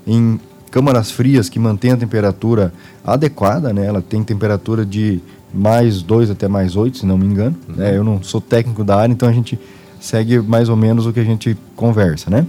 em 0.06 0.40
câmaras 0.70 1.10
frias 1.10 1.50
que 1.50 1.58
mantém 1.58 1.92
a 1.94 1.98
temperatura 1.98 2.72
adequada, 3.04 3.74
né? 3.74 3.88
Ela 3.88 4.04
tem 4.04 4.24
temperatura 4.24 4.86
de 4.86 5.20
mais 5.52 6.04
2 6.04 6.30
até 6.30 6.48
mais 6.48 6.76
8, 6.76 7.00
se 7.00 7.06
não 7.08 7.18
me 7.18 7.26
engano. 7.26 7.56
Uhum. 7.68 7.76
Né? 7.76 7.98
Eu 7.98 8.04
não 8.04 8.22
sou 8.22 8.40
técnico 8.40 8.84
da 8.84 8.98
área, 8.98 9.12
então 9.12 9.28
a 9.28 9.34
gente 9.34 9.60
segue 10.00 10.40
mais 10.40 10.70
ou 10.70 10.76
menos 10.76 11.08
o 11.08 11.14
que 11.14 11.20
a 11.20 11.24
gente 11.24 11.58
conversa, 11.76 12.30
né? 12.30 12.46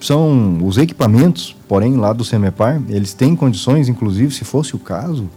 São 0.00 0.58
os 0.62 0.78
equipamentos, 0.78 1.56
porém, 1.66 1.96
lá 1.96 2.12
do 2.12 2.24
CEMEPAR, 2.24 2.80
eles 2.88 3.14
têm 3.14 3.34
condições, 3.34 3.88
inclusive, 3.88 4.32
se 4.32 4.44
fosse 4.44 4.74
o 4.76 4.78
caso, 4.78 5.28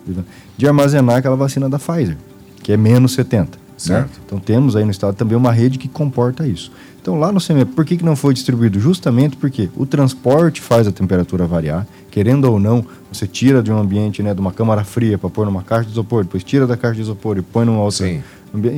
de 0.57 0.67
armazenar 0.67 1.17
aquela 1.17 1.35
vacina 1.35 1.67
da 1.67 1.79
Pfizer, 1.79 2.17
que 2.61 2.71
é 2.71 2.77
menos 2.77 3.13
70. 3.13 3.57
Né? 3.57 3.57
Certo. 3.77 4.09
Né? 4.09 4.23
Então 4.25 4.39
temos 4.39 4.75
aí 4.75 4.85
no 4.85 4.91
estado 4.91 5.15
também 5.15 5.35
uma 5.35 5.51
rede 5.51 5.79
que 5.79 5.87
comporta 5.87 6.47
isso. 6.47 6.71
Então 7.01 7.19
lá 7.19 7.31
no 7.31 7.39
CEMEPAR, 7.39 7.73
por 7.73 7.83
que, 7.83 7.97
que 7.97 8.05
não 8.05 8.15
foi 8.15 8.33
distribuído? 8.33 8.79
Justamente 8.79 9.35
porque 9.35 9.69
o 9.75 9.87
transporte 9.87 10.61
faz 10.61 10.87
a 10.87 10.91
temperatura 10.91 11.47
variar, 11.47 11.87
querendo 12.11 12.45
ou 12.45 12.59
não, 12.59 12.85
você 13.11 13.25
tira 13.25 13.63
de 13.63 13.71
um 13.71 13.79
ambiente, 13.79 14.21
né, 14.21 14.33
de 14.33 14.39
uma 14.39 14.51
câmara 14.51 14.83
fria 14.83 15.17
para 15.17 15.29
pôr 15.29 15.45
numa 15.45 15.63
caixa 15.63 15.85
de 15.85 15.91
isopor, 15.91 16.23
depois 16.23 16.43
tira 16.43 16.67
da 16.67 16.77
caixa 16.77 16.95
de 16.95 17.01
isopor 17.01 17.37
e 17.37 17.41
põe 17.41 17.65
numa 17.65 17.81
outra. 17.81 18.05
Sim. 18.05 18.21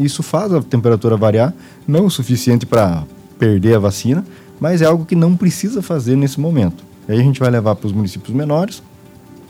Isso 0.01 0.23
faz 0.23 0.53
a 0.53 0.61
temperatura 0.61 1.17
variar, 1.17 1.53
não 1.85 2.05
o 2.05 2.09
suficiente 2.09 2.65
para 2.65 3.03
perder 3.37 3.75
a 3.75 3.79
vacina, 3.79 4.23
mas 4.59 4.81
é 4.81 4.85
algo 4.85 5.05
que 5.05 5.15
não 5.15 5.35
precisa 5.35 5.81
fazer 5.81 6.15
nesse 6.15 6.39
momento. 6.39 6.83
Aí 7.07 7.19
a 7.19 7.23
gente 7.23 7.39
vai 7.39 7.49
levar 7.49 7.75
para 7.75 7.87
os 7.87 7.93
municípios 7.93 8.35
menores, 8.35 8.81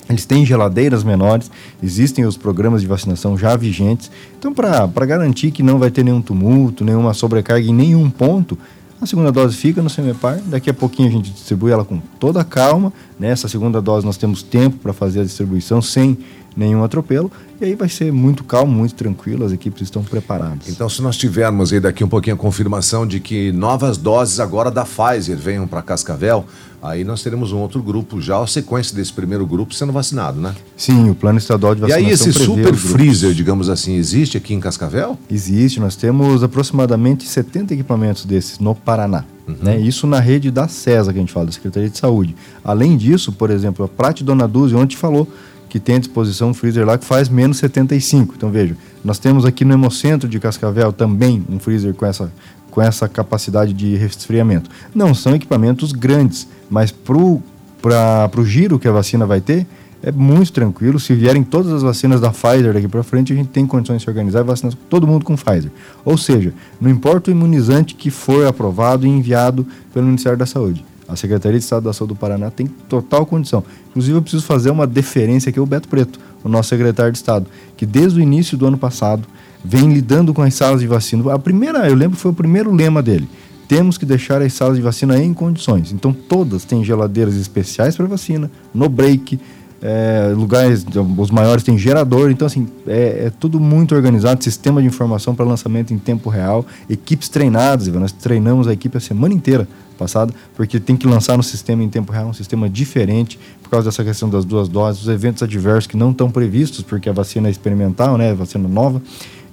eles 0.10 0.26
têm 0.26 0.46
geladeiras 0.46 1.04
menores, 1.04 1.50
existem 1.82 2.26
os 2.26 2.36
programas 2.36 2.82
de 2.82 2.88
vacinação 2.88 3.38
já 3.38 3.56
vigentes. 3.56 4.12
Então, 4.38 4.54
para 4.54 5.06
garantir 5.06 5.52
que 5.52 5.64
não 5.64 5.80
vai 5.80 5.90
ter 5.90 6.04
nenhum 6.04 6.22
tumulto, 6.22 6.84
nenhuma 6.84 7.14
sobrecarga 7.14 7.66
em 7.66 7.74
nenhum 7.74 8.10
ponto, 8.10 8.58
a 9.02 9.06
segunda 9.06 9.32
dose 9.32 9.56
fica 9.56 9.82
no 9.82 9.90
Semepar. 9.90 10.40
Daqui 10.46 10.70
a 10.70 10.74
pouquinho 10.74 11.10
a 11.10 11.12
gente 11.12 11.30
distribui 11.30 11.72
ela 11.72 11.84
com 11.84 12.00
toda 12.20 12.42
a 12.42 12.44
calma. 12.44 12.92
Nessa 13.20 13.48
segunda 13.48 13.82
dose 13.82 14.06
nós 14.06 14.18
temos 14.18 14.42
tempo 14.42 14.78
para 14.78 14.94
fazer 14.94 15.22
a 15.22 15.24
distribuição 15.24 15.82
sem 15.82 16.18
nenhum 16.56 16.84
atropelo. 16.84 17.32
E 17.62 17.66
aí 17.66 17.76
vai 17.76 17.88
ser 17.88 18.12
muito 18.12 18.44
calmo, 18.44 18.74
muito 18.74 18.96
tranquilo, 18.96 19.46
as 19.46 19.52
equipes 19.52 19.84
estão 19.84 20.04
preparadas. 20.04 20.68
Então, 20.68 20.90
se 20.90 21.02
nós 21.02 21.16
tivermos 21.18 21.72
aí 21.72 21.80
daqui 21.80 22.04
um 22.04 22.10
pouquinho 22.10 22.36
a 22.36 22.40
confirmação 22.40 23.08
de 23.08 23.20
que 23.20 23.52
novas 23.52 23.98
doses 23.98 24.40
agora 24.40 24.70
da 24.70 24.84
Pfizer 24.84 25.38
venham 25.38 25.66
para 25.66 25.82
Cascavel, 25.82 26.46
aí 26.82 27.06
nós 27.06 27.24
teremos 27.24 27.54
um 27.54 27.60
outro 27.60 27.82
grupo 27.82 28.20
já, 28.20 28.38
a 28.38 28.46
sequência 28.48 28.94
desse 28.94 29.14
primeiro 29.14 29.46
grupo 29.46 29.74
sendo 29.74 29.94
vacinado, 29.94 30.42
né? 30.42 30.54
Sim, 30.76 31.10
o 31.10 31.16
plano 31.16 31.38
estadual 31.38 31.74
de 31.74 31.82
vacinação. 31.82 32.04
E 32.04 32.08
aí, 32.08 32.14
esse 32.14 32.34
super 32.34 32.74
freezer, 32.74 33.34
digamos 33.34 33.70
assim, 33.70 33.96
existe 33.96 34.36
aqui 34.36 34.54
em 34.54 34.60
Cascavel? 34.60 35.18
Existe, 35.32 35.80
nós 35.80 35.96
temos 35.96 36.44
aproximadamente 36.44 37.26
70 37.26 37.74
equipamentos 37.74 38.26
desses 38.26 38.60
no 38.60 38.76
Paraná. 38.76 39.24
Uhum. 39.48 39.56
Né? 39.62 39.80
Isso 39.80 40.08
na 40.08 40.20
rede 40.20 40.52
da 40.52 40.68
CESA, 40.68 41.12
que 41.12 41.20
a 41.20 41.22
gente 41.22 41.34
fala, 41.34 41.46
da 41.46 41.52
Secretaria 41.52 41.90
de 41.90 41.98
Saúde. 41.98 42.36
Além 42.64 42.98
disso, 42.98 43.32
por 43.32 43.50
exemplo, 43.50 43.86
a 43.86 43.88
Prate 43.88 44.24
Dona 44.24 44.48
Dúzia, 44.48 44.78
ontem 44.78 44.96
falou 44.96 45.28
que 45.74 45.80
tem 45.80 45.96
à 45.96 46.00
disposição 46.00 46.52
um 46.52 46.54
freezer 46.54 46.86
lá 46.86 47.00
que 47.00 47.04
faz 47.04 47.28
menos 47.28 47.58
75. 47.58 48.36
Então 48.38 48.52
veja, 48.52 48.78
nós 49.04 49.18
temos 49.18 49.44
aqui 49.44 49.66
no 49.66 49.74
Hemocentro 49.74 50.30
de 50.30 50.40
Cascavel 50.40 50.94
também 50.94 51.44
um 51.50 51.58
freezer 51.58 51.96
com 51.96 52.06
essa, 52.06 52.32
com 52.70 52.80
essa 52.80 53.10
capacidade 53.10 53.74
de 53.74 53.96
resfriamento. 53.96 54.70
Não 54.94 55.16
são 55.16 55.34
equipamentos 55.34 55.92
grandes, 55.92 56.48
mas 56.70 56.92
para 56.92 57.18
o 57.18 58.46
giro 58.46 58.78
que 58.78 58.88
a 58.88 58.92
vacina 58.92 59.26
vai 59.26 59.42
ter, 59.42 59.66
é 60.04 60.12
muito 60.12 60.54
tranquilo. 60.54 61.00
Se 61.00 61.16
vierem 61.16 61.44
todas 61.44 61.74
as 61.74 61.82
vacinas 61.82 62.22
da 62.22 62.30
Pfizer 62.30 62.72
daqui 62.72 62.88
para 62.88 63.02
frente, 63.02 63.34
a 63.34 63.36
gente 63.36 63.50
tem 63.50 63.66
condições 63.66 63.98
de 63.98 64.04
se 64.04 64.10
organizar 64.12 64.42
e 64.42 64.44
vacinar 64.44 64.76
todo 64.88 65.08
mundo 65.08 65.26
com 65.26 65.36
Pfizer. 65.36 65.72
Ou 66.06 66.20
seja, 66.20 66.54
não 66.80 66.88
importa 66.88 67.32
o 67.32 67.34
imunizante 67.34 67.96
que 67.96 68.12
for 68.12 68.46
aprovado 68.46 69.08
e 69.08 69.10
enviado 69.10 69.66
pelo 69.92 70.06
Ministério 70.06 70.38
da 70.38 70.46
Saúde. 70.46 70.86
A 71.08 71.16
Secretaria 71.16 71.60
de 71.60 71.64
Estado 71.64 71.84
da 71.84 71.94
Saúde 71.94 72.14
do 72.14 72.18
Paraná 72.18 72.50
tem 72.50 72.68
total 72.68 73.26
condição. 73.26 73.64
Inclusive, 73.90 74.18
eu 74.18 74.22
preciso 74.22 74.44
fazer 74.44 74.72
uma 74.72 74.88
deferência 74.88 75.50
aqui 75.50 75.60
ao 75.60 75.66
Beto 75.66 75.88
Preto, 75.88 76.20
o 76.44 76.50
nosso 76.50 76.70
secretário 76.70 77.12
de 77.12 77.18
Estado, 77.18 77.46
que 77.76 77.86
desde 77.86 78.20
o 78.20 78.22
início 78.22 78.58
do 78.58 78.66
ano 78.66 78.78
passado 78.78 79.28
vem 79.64 79.94
lidando 79.94 80.34
com 80.34 80.42
as 80.42 80.54
salas 80.54 80.82
de 80.82 80.88
vacina. 80.88 81.34
A 81.34 81.40
primeira, 81.40 81.88
eu 81.90 81.96
lembro, 81.96 82.18
foi 82.18 82.32
o 82.32 82.34
primeiro 82.34 82.74
lema 82.74 83.02
dele. 83.02 83.28
Temos 83.68 83.98
que 83.98 84.06
deixar 84.06 84.42
as 84.42 84.54
salas 84.54 84.76
de 84.76 84.82
vacina 84.82 85.18
em 85.18 85.34
condições. 85.34 85.92
Então, 85.92 86.12
todas 86.14 86.66
têm 86.66 86.84
geladeiras 86.84 87.36
especiais 87.36 87.96
para 87.96 88.06
vacina, 88.06 88.52
no 88.74 88.90
break, 88.90 89.40
é, 89.86 90.32
lugares, 90.34 90.86
os 91.18 91.30
maiores 91.30 91.62
têm 91.62 91.78
gerador, 91.78 92.32
então 92.32 92.46
assim, 92.46 92.70
é, 92.88 93.26
é 93.26 93.32
tudo 93.38 93.60
muito 93.60 93.94
organizado, 93.94 94.42
sistema 94.42 94.82
de 94.82 94.88
informação 94.88 95.36
para 95.36 95.44
lançamento 95.44 95.94
em 95.94 95.98
tempo 95.98 96.30
real, 96.30 96.66
equipes 96.90 97.28
treinadas, 97.28 97.90
nós 97.90 98.14
treinamos 98.14 98.66
a 98.66 98.72
equipe 98.72 98.96
a 98.96 99.02
semana 99.02 99.34
inteira 99.34 99.68
passada, 99.98 100.34
porque 100.56 100.80
tem 100.80 100.96
que 100.96 101.06
lançar 101.06 101.36
no 101.36 101.44
sistema 101.44 101.84
em 101.84 101.90
tempo 101.90 102.14
real, 102.14 102.30
um 102.30 102.34
sistema 102.34 102.70
diferente, 102.70 103.38
por 103.62 103.70
causa 103.70 103.90
dessa 103.90 104.06
questão 104.06 104.30
das 104.30 104.46
duas 104.46 104.70
doses, 104.70 105.02
os 105.02 105.10
eventos 105.10 105.44
adversos 105.44 105.86
que 105.86 105.98
não 105.98 106.12
estão 106.12 106.32
previstos, 106.32 106.82
porque 106.82 107.10
a 107.10 107.14
vacina 107.14 107.50
é 107.50 107.52
experimental, 107.52 108.18
né, 108.18 108.34
vacina 108.34 108.70
nova. 108.70 109.02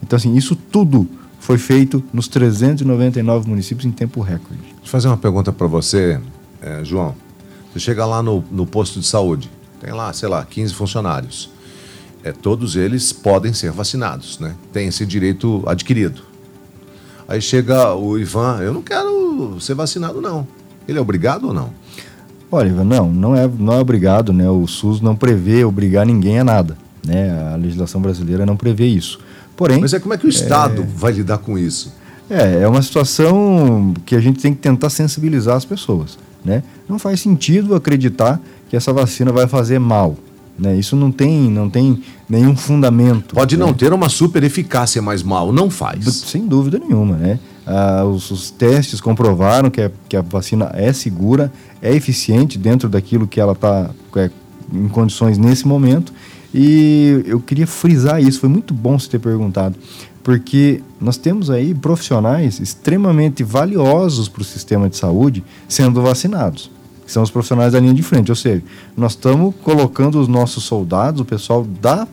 Então 0.00 0.16
assim, 0.16 0.36
isso 0.36 0.54
tudo 0.54 1.08
foi 1.40 1.58
feito 1.58 2.04
nos 2.12 2.28
399 2.28 3.48
municípios 3.48 3.84
em 3.84 3.90
tempo 3.90 4.20
recorde. 4.20 4.62
Deixa 4.62 4.84
eu 4.84 4.88
fazer 4.88 5.08
uma 5.08 5.16
pergunta 5.16 5.52
para 5.52 5.66
você, 5.66 6.20
é, 6.62 6.84
João. 6.84 7.16
Você 7.72 7.80
chega 7.80 8.06
lá 8.06 8.22
no, 8.22 8.44
no 8.48 8.64
posto 8.64 9.00
de 9.00 9.06
saúde, 9.06 9.50
tem 9.80 9.92
lá, 9.92 10.12
sei 10.12 10.28
lá, 10.28 10.44
15 10.44 10.74
funcionários. 10.74 11.50
É, 12.22 12.32
todos 12.32 12.76
eles 12.76 13.12
podem 13.12 13.52
ser 13.54 13.72
vacinados, 13.72 14.38
né? 14.38 14.54
Tem 14.72 14.88
esse 14.88 15.06
direito 15.06 15.62
adquirido. 15.66 16.22
Aí 17.26 17.40
chega 17.40 17.94
o 17.94 18.18
Ivan, 18.18 18.58
eu 18.60 18.74
não 18.74 18.82
quero 18.82 19.58
ser 19.60 19.74
vacinado, 19.74 20.20
não. 20.20 20.46
Ele 20.86 20.98
é 20.98 21.00
obrigado 21.00 21.48
ou 21.48 21.54
não? 21.54 21.70
Olha, 22.52 22.68
Ivan, 22.68 22.84
não, 22.84 23.10
não 23.10 23.34
é, 23.34 23.48
não 23.48 23.72
é 23.72 23.78
obrigado, 23.78 24.32
né? 24.32 24.50
O 24.50 24.66
SUS 24.66 25.00
não 25.00 25.16
prevê 25.16 25.64
obrigar 25.64 26.04
ninguém 26.04 26.40
a 26.40 26.44
nada, 26.44 26.76
né? 27.06 27.52
A 27.52 27.56
legislação 27.56 28.02
brasileira 28.02 28.44
não 28.44 28.56
prevê 28.56 28.86
isso. 28.86 29.18
Porém, 29.56 29.80
mas 29.80 29.94
é 29.94 30.00
como 30.00 30.12
é 30.12 30.18
que 30.18 30.26
o 30.26 30.28
Estado 30.28 30.82
é... 30.82 30.84
vai 30.84 31.12
lidar 31.12 31.38
com 31.38 31.58
isso? 31.58 31.92
É, 32.28 32.62
é 32.62 32.68
uma 32.68 32.82
situação 32.82 33.94
que 34.04 34.14
a 34.14 34.20
gente 34.20 34.40
tem 34.40 34.52
que 34.52 34.60
tentar 34.60 34.90
sensibilizar 34.90 35.56
as 35.56 35.64
pessoas, 35.64 36.18
né? 36.44 36.62
Não 36.88 36.98
faz 36.98 37.20
sentido 37.20 37.74
acreditar 37.74 38.40
que 38.70 38.76
essa 38.76 38.92
vacina 38.92 39.32
vai 39.32 39.48
fazer 39.48 39.80
mal. 39.80 40.16
Né? 40.56 40.76
Isso 40.76 40.94
não 40.94 41.10
tem, 41.10 41.50
não 41.50 41.68
tem 41.68 42.00
nenhum 42.28 42.54
fundamento. 42.54 43.34
Pode 43.34 43.56
né? 43.56 43.66
não 43.66 43.74
ter 43.74 43.92
uma 43.92 44.08
super 44.08 44.44
eficácia, 44.44 45.02
mas 45.02 45.24
mal 45.24 45.52
não 45.52 45.68
faz. 45.68 46.04
Sem 46.06 46.46
dúvida 46.46 46.78
nenhuma. 46.78 47.16
Né? 47.16 47.40
Ah, 47.66 48.04
os, 48.04 48.30
os, 48.30 48.50
testes 48.50 49.00
comprovaram 49.00 49.70
que 49.70 49.80
a, 49.80 49.90
que 50.08 50.16
a 50.16 50.22
vacina 50.22 50.70
é 50.72 50.92
segura, 50.92 51.52
é 51.82 51.92
eficiente 51.92 52.56
dentro 52.56 52.88
daquilo 52.88 53.26
que 53.26 53.40
ela 53.40 53.52
está 53.52 53.90
é, 54.14 54.30
em 54.72 54.86
condições 54.88 55.36
nesse 55.36 55.66
momento. 55.66 56.12
E 56.54 57.24
eu 57.26 57.40
queria 57.40 57.66
frisar 57.66 58.22
isso, 58.22 58.38
foi 58.38 58.48
muito 58.48 58.72
bom 58.72 58.98
você 58.98 59.08
ter 59.08 59.20
perguntado, 59.20 59.76
porque 60.22 60.80
nós 61.00 61.16
temos 61.16 61.48
aí 61.48 61.72
profissionais 61.72 62.58
extremamente 62.58 63.44
valiosos 63.44 64.28
para 64.28 64.42
o 64.42 64.44
sistema 64.44 64.88
de 64.88 64.96
saúde 64.96 65.44
sendo 65.68 66.02
vacinados 66.02 66.70
que 67.10 67.14
são 67.14 67.24
os 67.24 67.30
profissionais 67.30 67.72
da 67.72 67.80
linha 67.80 67.92
de 67.92 68.04
frente. 68.04 68.30
Ou 68.30 68.36
seja, 68.36 68.62
nós 68.96 69.12
estamos 69.12 69.52
colocando 69.64 70.20
os 70.20 70.28
nossos 70.28 70.62
soldados, 70.62 71.20
o 71.20 71.24
pessoal 71.24 71.64
da 71.64 72.06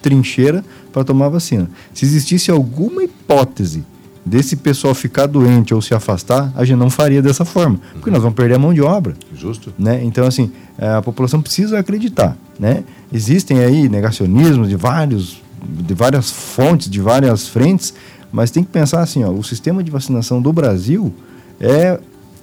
trincheira, 0.00 0.64
para 0.90 1.04
tomar 1.04 1.28
vacina. 1.28 1.68
Se 1.92 2.06
existisse 2.06 2.50
alguma 2.50 3.04
hipótese 3.04 3.84
desse 4.24 4.56
pessoal 4.56 4.94
ficar 4.94 5.26
doente 5.26 5.74
ou 5.74 5.82
se 5.82 5.92
afastar, 5.92 6.50
a 6.56 6.64
gente 6.64 6.78
não 6.78 6.88
faria 6.88 7.20
dessa 7.20 7.44
forma, 7.44 7.78
porque 7.92 8.10
nós 8.10 8.22
vamos 8.22 8.34
perder 8.34 8.54
a 8.54 8.58
mão 8.58 8.72
de 8.72 8.80
obra. 8.80 9.14
Justo. 9.34 9.74
Né? 9.78 10.02
Então, 10.04 10.26
assim, 10.26 10.50
é, 10.78 10.88
a 10.88 11.02
população 11.02 11.42
precisa 11.42 11.78
acreditar. 11.78 12.34
Né? 12.58 12.82
Existem 13.12 13.58
aí 13.58 13.90
negacionismos 13.90 14.70
de 14.70 14.76
vários, 14.76 15.42
de 15.62 15.92
várias 15.92 16.30
fontes, 16.30 16.88
de 16.88 17.00
várias 17.00 17.46
frentes, 17.46 17.92
mas 18.32 18.50
tem 18.50 18.64
que 18.64 18.70
pensar 18.70 19.02
assim, 19.02 19.22
ó, 19.22 19.30
o 19.30 19.44
sistema 19.44 19.82
de 19.84 19.90
vacinação 19.90 20.40
do 20.40 20.50
Brasil 20.50 21.12
é 21.60 22.00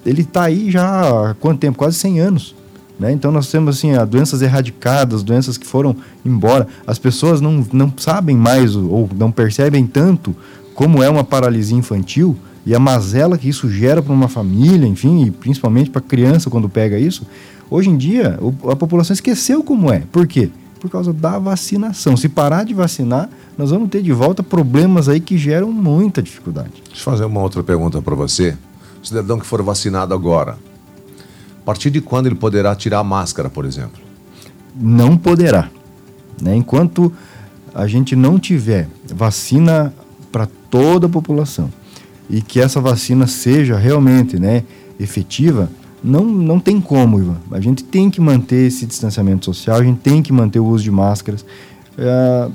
ele 0.08 0.22
está 0.22 0.44
aí 0.44 0.72
já 0.72 1.30
há 1.30 1.34
quanto 1.34 1.60
tempo? 1.60 1.78
Quase 1.78 1.98
100 1.98 2.20
anos. 2.20 2.56
Né? 2.98 3.12
Então 3.12 3.32
nós 3.32 3.52
temos 3.52 3.78
assim, 3.78 3.92
doenças 4.10 4.42
erradicadas, 4.42 5.22
doenças 5.22 5.58
que 5.58 5.68
foram 5.68 5.96
embora. 6.26 6.68
As 6.86 6.98
pessoas 6.98 7.42
não, 7.42 7.66
não 7.74 7.94
sabem 7.98 8.36
mais 8.36 8.76
ou 8.76 9.10
não 9.16 9.32
percebem 9.32 9.86
tanto 9.86 10.36
como 10.74 11.04
é 11.04 11.10
uma 11.10 11.24
paralisia 11.24 11.78
infantil 11.78 12.38
e 12.66 12.74
a 12.74 12.80
mazela 12.80 13.38
que 13.38 13.48
isso 13.48 13.70
gera 13.70 14.02
para 14.02 14.14
uma 14.14 14.28
família, 14.28 14.88
enfim, 14.88 15.26
e 15.26 15.32
principalmente 15.32 15.90
para 15.90 16.00
a 16.00 16.04
criança 16.04 16.50
quando 16.50 16.68
pega 16.68 16.98
isso. 16.98 17.26
Hoje 17.70 17.90
em 17.90 17.98
dia, 17.98 18.40
a 18.70 18.76
população 18.76 19.14
esqueceu 19.14 19.64
como 19.64 19.92
é. 19.92 20.04
Por 20.12 20.26
quê? 20.26 20.50
Por 20.80 20.90
causa 20.90 21.12
da 21.12 21.38
vacinação. 21.38 22.16
Se 22.16 22.30
parar 22.30 22.64
de 22.64 22.74
vacinar, 22.74 23.30
nós 23.58 23.72
vamos 23.72 23.90
ter 23.90 24.02
de 24.02 24.12
volta 24.12 24.42
problemas 24.42 25.10
aí 25.10 25.20
que 25.20 25.38
geram 25.38 25.72
muita 25.72 26.22
dificuldade. 26.22 26.72
Deixa 26.88 27.02
eu 27.02 27.12
fazer 27.12 27.26
uma 27.26 27.42
outra 27.42 27.64
pergunta 27.64 28.02
para 28.02 28.16
você 28.16 28.56
cidadão 29.08 29.40
que 29.40 29.46
for 29.46 29.62
vacinado 29.62 30.14
agora, 30.14 30.58
a 31.62 31.66
partir 31.66 31.90
de 31.90 32.02
quando 32.02 32.28
ele 32.28 32.36
poderá 32.36 32.76
tirar 32.76 33.00
a 33.00 33.04
máscara, 33.04 33.50
por 33.50 33.66
exemplo? 33.66 34.02
Não 34.76 35.18
poderá. 35.18 35.70
Né? 36.42 36.56
Enquanto 36.56 37.12
a 37.74 37.88
gente 37.88 38.16
não 38.16 38.40
tiver 38.40 38.88
vacina 39.14 39.94
para 40.32 40.48
toda 40.70 41.08
a 41.08 41.10
população 41.10 41.72
e 42.30 42.42
que 42.42 42.60
essa 42.60 42.80
vacina 42.80 43.28
seja 43.28 43.78
realmente 43.78 44.40
né, 44.40 44.64
efetiva, 45.00 45.70
não, 46.04 46.26
não 46.26 46.60
tem 46.60 46.80
como, 46.80 47.20
Ivan. 47.20 47.38
A 47.52 47.60
gente 47.60 47.84
tem 47.84 48.10
que 48.10 48.22
manter 48.22 48.68
esse 48.68 48.86
distanciamento 48.86 49.46
social, 49.46 49.78
a 49.78 49.84
gente 49.84 50.00
tem 50.00 50.22
que 50.22 50.32
manter 50.32 50.60
o 50.60 50.66
uso 50.66 50.84
de 50.84 50.92
máscaras. 50.92 51.46
É, 51.98 52.50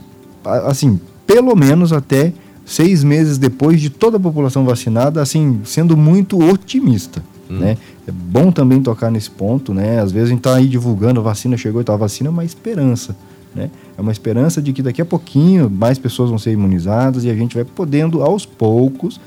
assim, 0.66 1.00
pelo 1.26 1.54
menos 1.56 1.92
até 1.92 2.32
seis 2.64 3.02
meses 3.02 3.38
depois 3.38 3.80
de 3.80 3.90
toda 3.90 4.16
a 4.16 4.20
população 4.20 4.64
vacinada, 4.64 5.20
assim, 5.20 5.60
sendo 5.64 5.96
muito 5.96 6.42
otimista. 6.42 7.22
Hum. 7.50 7.58
Né? 7.58 7.76
É 8.06 8.12
bom 8.12 8.50
também 8.50 8.80
tocar 8.80 9.10
nesse 9.10 9.30
ponto, 9.30 9.74
né? 9.74 10.00
Às 10.00 10.12
vezes 10.12 10.28
a 10.28 10.30
gente 10.30 10.40
está 10.40 10.54
aí 10.54 10.66
divulgando 10.66 11.20
a 11.20 11.22
vacina, 11.22 11.56
chegou 11.56 11.80
e 11.80 11.84
tal, 11.84 11.94
a 11.94 11.98
vacina 11.98 12.28
é 12.28 12.32
uma 12.32 12.44
esperança. 12.44 13.16
Né? 13.54 13.70
É 13.96 14.00
uma 14.00 14.12
esperança 14.12 14.62
de 14.62 14.72
que 14.72 14.82
daqui 14.82 15.02
a 15.02 15.04
pouquinho 15.04 15.68
mais 15.68 15.98
pessoas 15.98 16.30
vão 16.30 16.38
ser 16.38 16.52
imunizadas 16.52 17.24
e 17.24 17.30
a 17.30 17.34
gente 17.34 17.54
vai 17.54 17.64
podendo, 17.64 18.22
aos 18.22 18.46
poucos, 18.46 19.20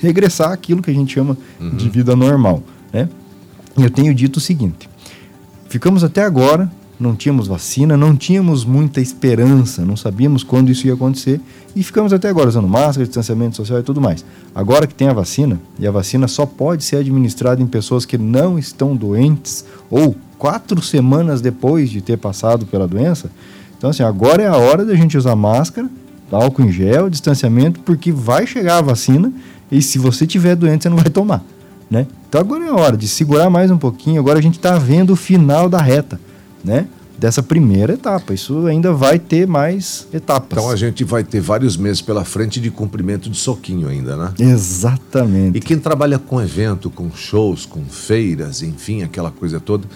regressar 0.00 0.52
àquilo 0.52 0.82
que 0.82 0.90
a 0.90 0.94
gente 0.94 1.12
chama 1.12 1.36
uhum. 1.60 1.76
de 1.76 1.88
vida 1.88 2.14
normal. 2.14 2.62
Né? 2.92 3.08
E 3.76 3.82
eu 3.82 3.90
tenho 3.90 4.14
dito 4.14 4.36
o 4.36 4.40
seguinte: 4.40 4.88
ficamos 5.68 6.04
até 6.04 6.22
agora 6.22 6.70
não 7.02 7.16
tínhamos 7.16 7.48
vacina, 7.48 7.96
não 7.96 8.16
tínhamos 8.16 8.64
muita 8.64 9.00
esperança, 9.00 9.84
não 9.84 9.96
sabíamos 9.96 10.44
quando 10.44 10.70
isso 10.70 10.86
ia 10.86 10.94
acontecer 10.94 11.40
e 11.74 11.82
ficamos 11.82 12.12
até 12.12 12.28
agora 12.28 12.48
usando 12.48 12.68
máscara, 12.68 13.04
distanciamento 13.04 13.56
social 13.56 13.80
e 13.80 13.82
tudo 13.82 14.00
mais. 14.00 14.24
Agora 14.54 14.86
que 14.86 14.94
tem 14.94 15.08
a 15.08 15.12
vacina, 15.12 15.60
e 15.78 15.86
a 15.86 15.90
vacina 15.90 16.28
só 16.28 16.46
pode 16.46 16.84
ser 16.84 16.96
administrada 16.96 17.60
em 17.60 17.66
pessoas 17.66 18.04
que 18.04 18.16
não 18.16 18.58
estão 18.58 18.94
doentes 18.94 19.64
ou 19.90 20.14
quatro 20.38 20.80
semanas 20.80 21.40
depois 21.40 21.90
de 21.90 22.00
ter 22.00 22.16
passado 22.16 22.64
pela 22.66 22.86
doença, 22.86 23.30
então 23.76 23.90
assim, 23.90 24.04
agora 24.04 24.42
é 24.42 24.46
a 24.46 24.56
hora 24.56 24.84
da 24.84 24.94
gente 24.94 25.18
usar 25.18 25.34
máscara, 25.34 25.90
álcool 26.30 26.62
em 26.62 26.72
gel, 26.72 27.10
distanciamento, 27.10 27.80
porque 27.80 28.12
vai 28.12 28.46
chegar 28.46 28.78
a 28.78 28.82
vacina 28.82 29.32
e 29.70 29.82
se 29.82 29.98
você 29.98 30.26
tiver 30.26 30.54
doente 30.54 30.84
você 30.84 30.88
não 30.88 30.96
vai 30.96 31.10
tomar. 31.10 31.42
Né? 31.90 32.06
Então 32.28 32.40
agora 32.40 32.64
é 32.64 32.68
a 32.68 32.74
hora 32.74 32.96
de 32.96 33.08
segurar 33.08 33.50
mais 33.50 33.70
um 33.70 33.76
pouquinho, 33.76 34.20
agora 34.20 34.38
a 34.38 34.42
gente 34.42 34.56
está 34.56 34.78
vendo 34.78 35.12
o 35.12 35.16
final 35.16 35.68
da 35.68 35.82
reta 35.82 36.18
né? 36.64 36.86
dessa 37.22 37.40
primeira 37.40 37.94
etapa. 37.94 38.34
Isso 38.34 38.66
ainda 38.66 38.92
vai 38.92 39.16
ter 39.16 39.46
mais 39.46 40.08
etapas. 40.12 40.58
Então 40.58 40.70
a 40.70 40.76
gente 40.76 41.04
vai 41.04 41.22
ter 41.22 41.40
vários 41.40 41.76
meses 41.76 42.02
pela 42.02 42.24
frente 42.24 42.60
de 42.60 42.68
cumprimento 42.68 43.30
de 43.30 43.36
soquinho 43.36 43.88
ainda, 43.88 44.16
né? 44.16 44.32
Exatamente. 44.40 45.56
E 45.56 45.60
quem 45.60 45.78
trabalha 45.78 46.18
com 46.18 46.40
evento, 46.40 46.90
com 46.90 47.10
shows, 47.12 47.64
com 47.64 47.84
feiras, 47.84 48.60
enfim, 48.60 49.04
aquela 49.04 49.30
coisa 49.30 49.60
toda, 49.60 49.86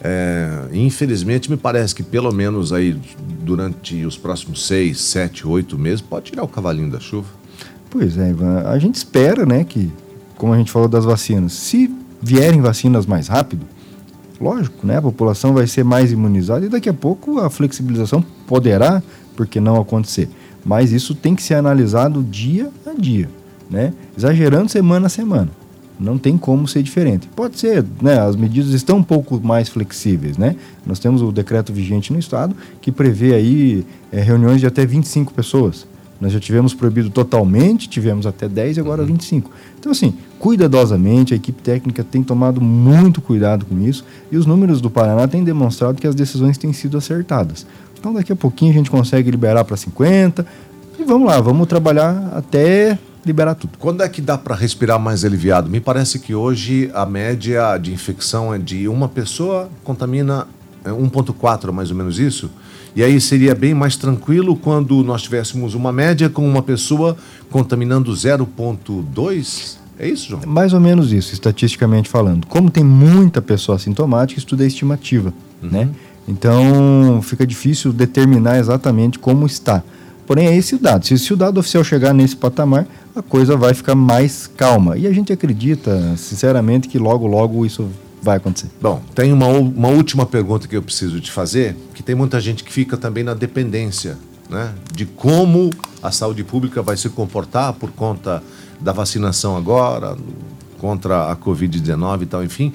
é, 0.00 0.68
infelizmente 0.72 1.50
me 1.50 1.56
parece 1.56 1.92
que 1.92 2.02
pelo 2.04 2.30
menos 2.32 2.72
aí 2.72 2.96
durante 3.42 4.04
os 4.04 4.16
próximos 4.16 4.64
seis, 4.64 5.00
sete, 5.00 5.44
oito 5.44 5.76
meses 5.76 6.00
pode 6.00 6.30
tirar 6.30 6.44
o 6.44 6.48
cavalinho 6.48 6.90
da 6.90 7.00
chuva. 7.00 7.26
Pois 7.90 8.16
é, 8.16 8.30
Ivan. 8.30 8.62
A 8.66 8.78
gente 8.78 8.94
espera, 8.94 9.44
né, 9.44 9.64
que, 9.64 9.90
como 10.36 10.52
a 10.52 10.58
gente 10.58 10.70
falou 10.70 10.88
das 10.88 11.04
vacinas, 11.04 11.54
se 11.54 11.92
vierem 12.22 12.60
vacinas 12.60 13.06
mais 13.06 13.26
rápido, 13.26 13.66
lógico, 14.40 14.86
né, 14.86 14.96
a 14.96 15.02
população 15.02 15.52
vai 15.52 15.66
ser 15.66 15.84
mais 15.84 16.12
imunizada 16.12 16.64
e 16.64 16.68
daqui 16.68 16.88
a 16.88 16.94
pouco 16.94 17.38
a 17.38 17.50
flexibilização 17.50 18.24
poderá, 18.46 19.02
porque 19.36 19.60
não 19.60 19.80
acontecer. 19.80 20.28
Mas 20.64 20.92
isso 20.92 21.14
tem 21.14 21.34
que 21.34 21.42
ser 21.42 21.54
analisado 21.54 22.22
dia 22.22 22.70
a 22.86 22.92
dia, 22.92 23.28
né? 23.70 23.92
Exagerando 24.16 24.68
semana 24.68 25.06
a 25.06 25.08
semana. 25.08 25.50
Não 25.98 26.16
tem 26.16 26.38
como 26.38 26.68
ser 26.68 26.82
diferente. 26.82 27.28
Pode 27.34 27.58
ser, 27.58 27.84
né? 28.00 28.20
As 28.20 28.36
medidas 28.36 28.72
estão 28.72 28.98
um 28.98 29.02
pouco 29.02 29.40
mais 29.40 29.68
flexíveis, 29.68 30.36
né? 30.36 30.56
Nós 30.86 30.98
temos 30.98 31.22
o 31.22 31.32
decreto 31.32 31.72
vigente 31.72 32.12
no 32.12 32.18
estado 32.18 32.54
que 32.80 32.92
prevê 32.92 33.34
aí 33.34 33.86
é, 34.12 34.20
reuniões 34.20 34.60
de 34.60 34.66
até 34.66 34.86
25 34.86 35.32
pessoas. 35.34 35.86
Nós 36.20 36.32
já 36.32 36.40
tivemos 36.40 36.74
proibido 36.74 37.10
totalmente, 37.10 37.88
tivemos 37.88 38.26
até 38.26 38.48
10 38.48 38.76
e 38.76 38.80
agora 38.80 39.04
25. 39.04 39.50
Então, 39.78 39.92
assim, 39.92 40.14
cuidadosamente, 40.38 41.34
a 41.34 41.36
equipe 41.36 41.60
técnica 41.62 42.04
tem 42.04 42.22
tomado 42.22 42.60
muito 42.60 43.20
cuidado 43.20 43.64
com 43.66 43.78
isso 43.80 44.04
e 44.30 44.36
os 44.36 44.46
números 44.46 44.80
do 44.80 44.88
Paraná 44.88 45.26
têm 45.26 45.42
demonstrado 45.42 46.00
que 46.00 46.06
as 46.06 46.14
decisões 46.14 46.56
têm 46.56 46.72
sido 46.72 46.96
acertadas. 46.96 47.66
Então, 47.98 48.14
daqui 48.14 48.32
a 48.32 48.36
pouquinho 48.36 48.70
a 48.70 48.74
gente 48.74 48.90
consegue 48.90 49.30
liberar 49.30 49.64
para 49.64 49.76
50 49.76 50.46
e 50.98 51.04
vamos 51.04 51.28
lá, 51.28 51.40
vamos 51.40 51.66
trabalhar 51.66 52.30
até 52.32 52.98
liberar 53.26 53.54
tudo. 53.54 53.76
Quando 53.78 54.02
é 54.02 54.08
que 54.08 54.20
dá 54.20 54.38
para 54.38 54.54
respirar 54.54 54.98
mais 54.98 55.24
aliviado? 55.24 55.68
Me 55.68 55.80
parece 55.80 56.18
que 56.18 56.34
hoje 56.34 56.90
a 56.94 57.04
média 57.04 57.76
de 57.76 57.92
infecção 57.92 58.54
é 58.54 58.58
de 58.58 58.88
uma 58.88 59.08
pessoa 59.08 59.68
contamina 59.84 60.46
1,4 60.84 61.68
é, 61.68 61.72
mais 61.72 61.90
ou 61.90 61.96
menos 61.96 62.18
isso. 62.18 62.50
E 62.96 63.02
aí 63.02 63.20
seria 63.20 63.54
bem 63.54 63.74
mais 63.74 63.96
tranquilo 63.96 64.56
quando 64.56 65.02
nós 65.04 65.22
tivéssemos 65.22 65.74
uma 65.74 65.92
média 65.92 66.28
com 66.28 66.48
uma 66.48 66.62
pessoa 66.62 67.16
contaminando 67.50 68.12
0,2? 68.12 69.76
É 69.98 70.08
isso, 70.08 70.28
João? 70.30 70.42
Mais 70.46 70.72
ou 70.72 70.80
menos 70.80 71.12
isso, 71.12 71.34
estatisticamente 71.34 72.08
falando. 72.08 72.46
Como 72.46 72.70
tem 72.70 72.84
muita 72.84 73.42
pessoa 73.42 73.76
assintomática, 73.76 74.38
isso 74.38 74.46
tudo 74.46 74.62
é 74.62 74.66
estimativa, 74.66 75.32
uhum. 75.62 75.70
né? 75.70 75.88
Então 76.26 77.20
fica 77.22 77.46
difícil 77.46 77.92
determinar 77.92 78.58
exatamente 78.58 79.18
como 79.18 79.46
está. 79.46 79.82
Porém, 80.26 80.46
é 80.46 80.54
esse 80.54 80.74
o 80.74 80.78
dado. 80.78 81.06
Se, 81.06 81.18
se 81.18 81.32
o 81.32 81.36
dado 81.36 81.58
oficial 81.58 81.82
chegar 81.82 82.12
nesse 82.12 82.36
patamar, 82.36 82.86
a 83.16 83.22
coisa 83.22 83.56
vai 83.56 83.72
ficar 83.72 83.94
mais 83.94 84.46
calma. 84.46 84.96
E 84.98 85.06
a 85.06 85.12
gente 85.12 85.32
acredita, 85.32 86.14
sinceramente, 86.18 86.86
que 86.86 86.98
logo, 86.98 87.26
logo 87.26 87.64
isso 87.64 87.88
vai 88.22 88.36
acontecer. 88.36 88.68
Bom, 88.80 89.00
tem 89.14 89.32
uma, 89.32 89.46
uma 89.46 89.88
última 89.88 90.26
pergunta 90.26 90.68
que 90.68 90.76
eu 90.76 90.82
preciso 90.82 91.18
te 91.18 91.32
fazer, 91.32 91.74
que 91.94 92.02
tem 92.02 92.14
muita 92.14 92.38
gente 92.40 92.62
que 92.62 92.70
fica 92.70 92.98
também 92.98 93.24
na 93.24 93.32
dependência, 93.32 94.18
né? 94.48 94.74
De 94.92 95.06
como 95.06 95.70
a 96.02 96.10
saúde 96.10 96.44
pública 96.44 96.82
vai 96.82 96.96
se 96.96 97.08
comportar 97.08 97.72
por 97.74 97.90
conta 97.90 98.42
da 98.80 98.92
vacinação 98.92 99.56
agora, 99.56 100.16
contra 100.78 101.30
a 101.30 101.36
Covid-19 101.36 102.22
e 102.22 102.26
tal, 102.26 102.44
enfim. 102.44 102.72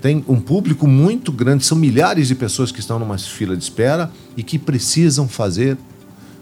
Tem 0.00 0.24
um 0.28 0.40
público 0.40 0.86
muito 0.86 1.32
grande, 1.32 1.64
são 1.64 1.76
milhares 1.76 2.28
de 2.28 2.34
pessoas 2.34 2.70
que 2.70 2.80
estão 2.80 2.98
numa 2.98 3.18
fila 3.18 3.56
de 3.56 3.62
espera 3.62 4.10
e 4.36 4.42
que 4.42 4.58
precisam 4.58 5.26
fazer 5.26 5.76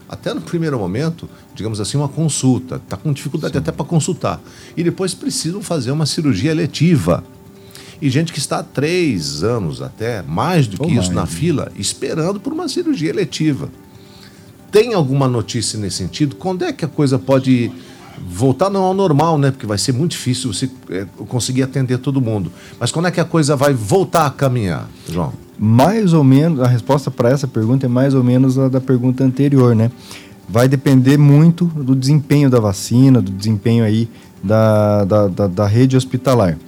até 0.09 0.35
no 0.35 0.41
primeiro 0.41 0.79
momento, 0.79 1.29
digamos 1.55 1.81
assim, 1.81 1.97
uma 1.97 2.09
consulta. 2.09 2.77
Está 2.77 2.97
com 2.97 3.13
dificuldade 3.13 3.55
Sim. 3.55 3.59
até 3.59 3.73
para 3.73 3.85
consultar. 3.87 4.41
E 4.77 4.83
depois 4.83 5.15
precisam 5.15 5.63
fazer 5.63 5.93
uma 5.93 6.05
cirurgia 6.05 6.51
eletiva. 6.51 7.25
E 8.03 8.11
gente 8.11 8.33
que 8.33 8.39
está 8.39 8.59
há 8.59 8.63
três 8.63 9.43
anos 9.43 9.81
até, 9.81 10.21
mais 10.23 10.67
do 10.67 10.77
que 10.77 10.83
Ou 10.83 10.89
isso, 10.89 10.97
mais, 10.97 11.11
na 11.11 11.21
né? 11.23 11.27
fila, 11.27 11.73
esperando 11.77 12.39
por 12.41 12.53
uma 12.53 12.69
cirurgia 12.69 13.09
eletiva. 13.09 13.71
Tem 14.75 14.93
alguma 14.93 15.29
notícia 15.29 15.79
nesse 15.79 15.99
sentido? 15.99 16.35
Quando 16.35 16.65
é 16.65 16.73
que 16.73 16.85
a 16.85 16.89
coisa 16.89 17.17
pode 17.17 17.71
voltar 18.29 18.69
não 18.69 18.83
ao 18.83 18.93
normal, 18.93 19.39
né? 19.39 19.53
Porque 19.53 19.67
vai 19.67 19.79
ser 19.79 19.93
muito 19.93 20.11
difícil 20.11 20.53
você 20.53 20.69
é, 20.91 21.07
conseguir 21.29 21.63
atender 21.63 21.99
todo 21.99 22.21
mundo. 22.21 22.51
Mas 22.81 22.91
quando 22.91 23.07
é 23.07 23.13
que 23.13 23.21
a 23.21 23.25
coisa 23.25 23.55
vai 23.55 23.73
voltar 23.73 24.27
a 24.27 24.31
caminhar, 24.31 24.91
João? 25.09 25.33
Mais 25.57 26.13
ou 26.13 26.25
menos, 26.25 26.59
a 26.59 26.67
resposta 26.67 27.09
para 27.09 27.31
essa 27.31 27.47
pergunta 27.47 27.87
é 27.87 27.89
mais 27.89 28.15
ou 28.15 28.25
menos 28.25 28.59
a 28.59 28.69
da 28.69 28.81
pergunta 28.81 29.23
anterior, 29.23 29.77
né? 29.77 29.93
Vai 30.49 30.67
depender 30.67 31.17
muito 31.17 31.67
do 31.67 31.95
desempenho 31.95 32.51
da 32.51 32.59
vacina, 32.59 33.23
do 33.23 33.31
desempenho 33.31 33.85
aí 33.85 34.09
da, 34.43 35.05
da, 35.05 35.29
da, 35.29 35.47
da 35.47 35.67
rede 35.69 35.97
hospitalar. 35.97 36.59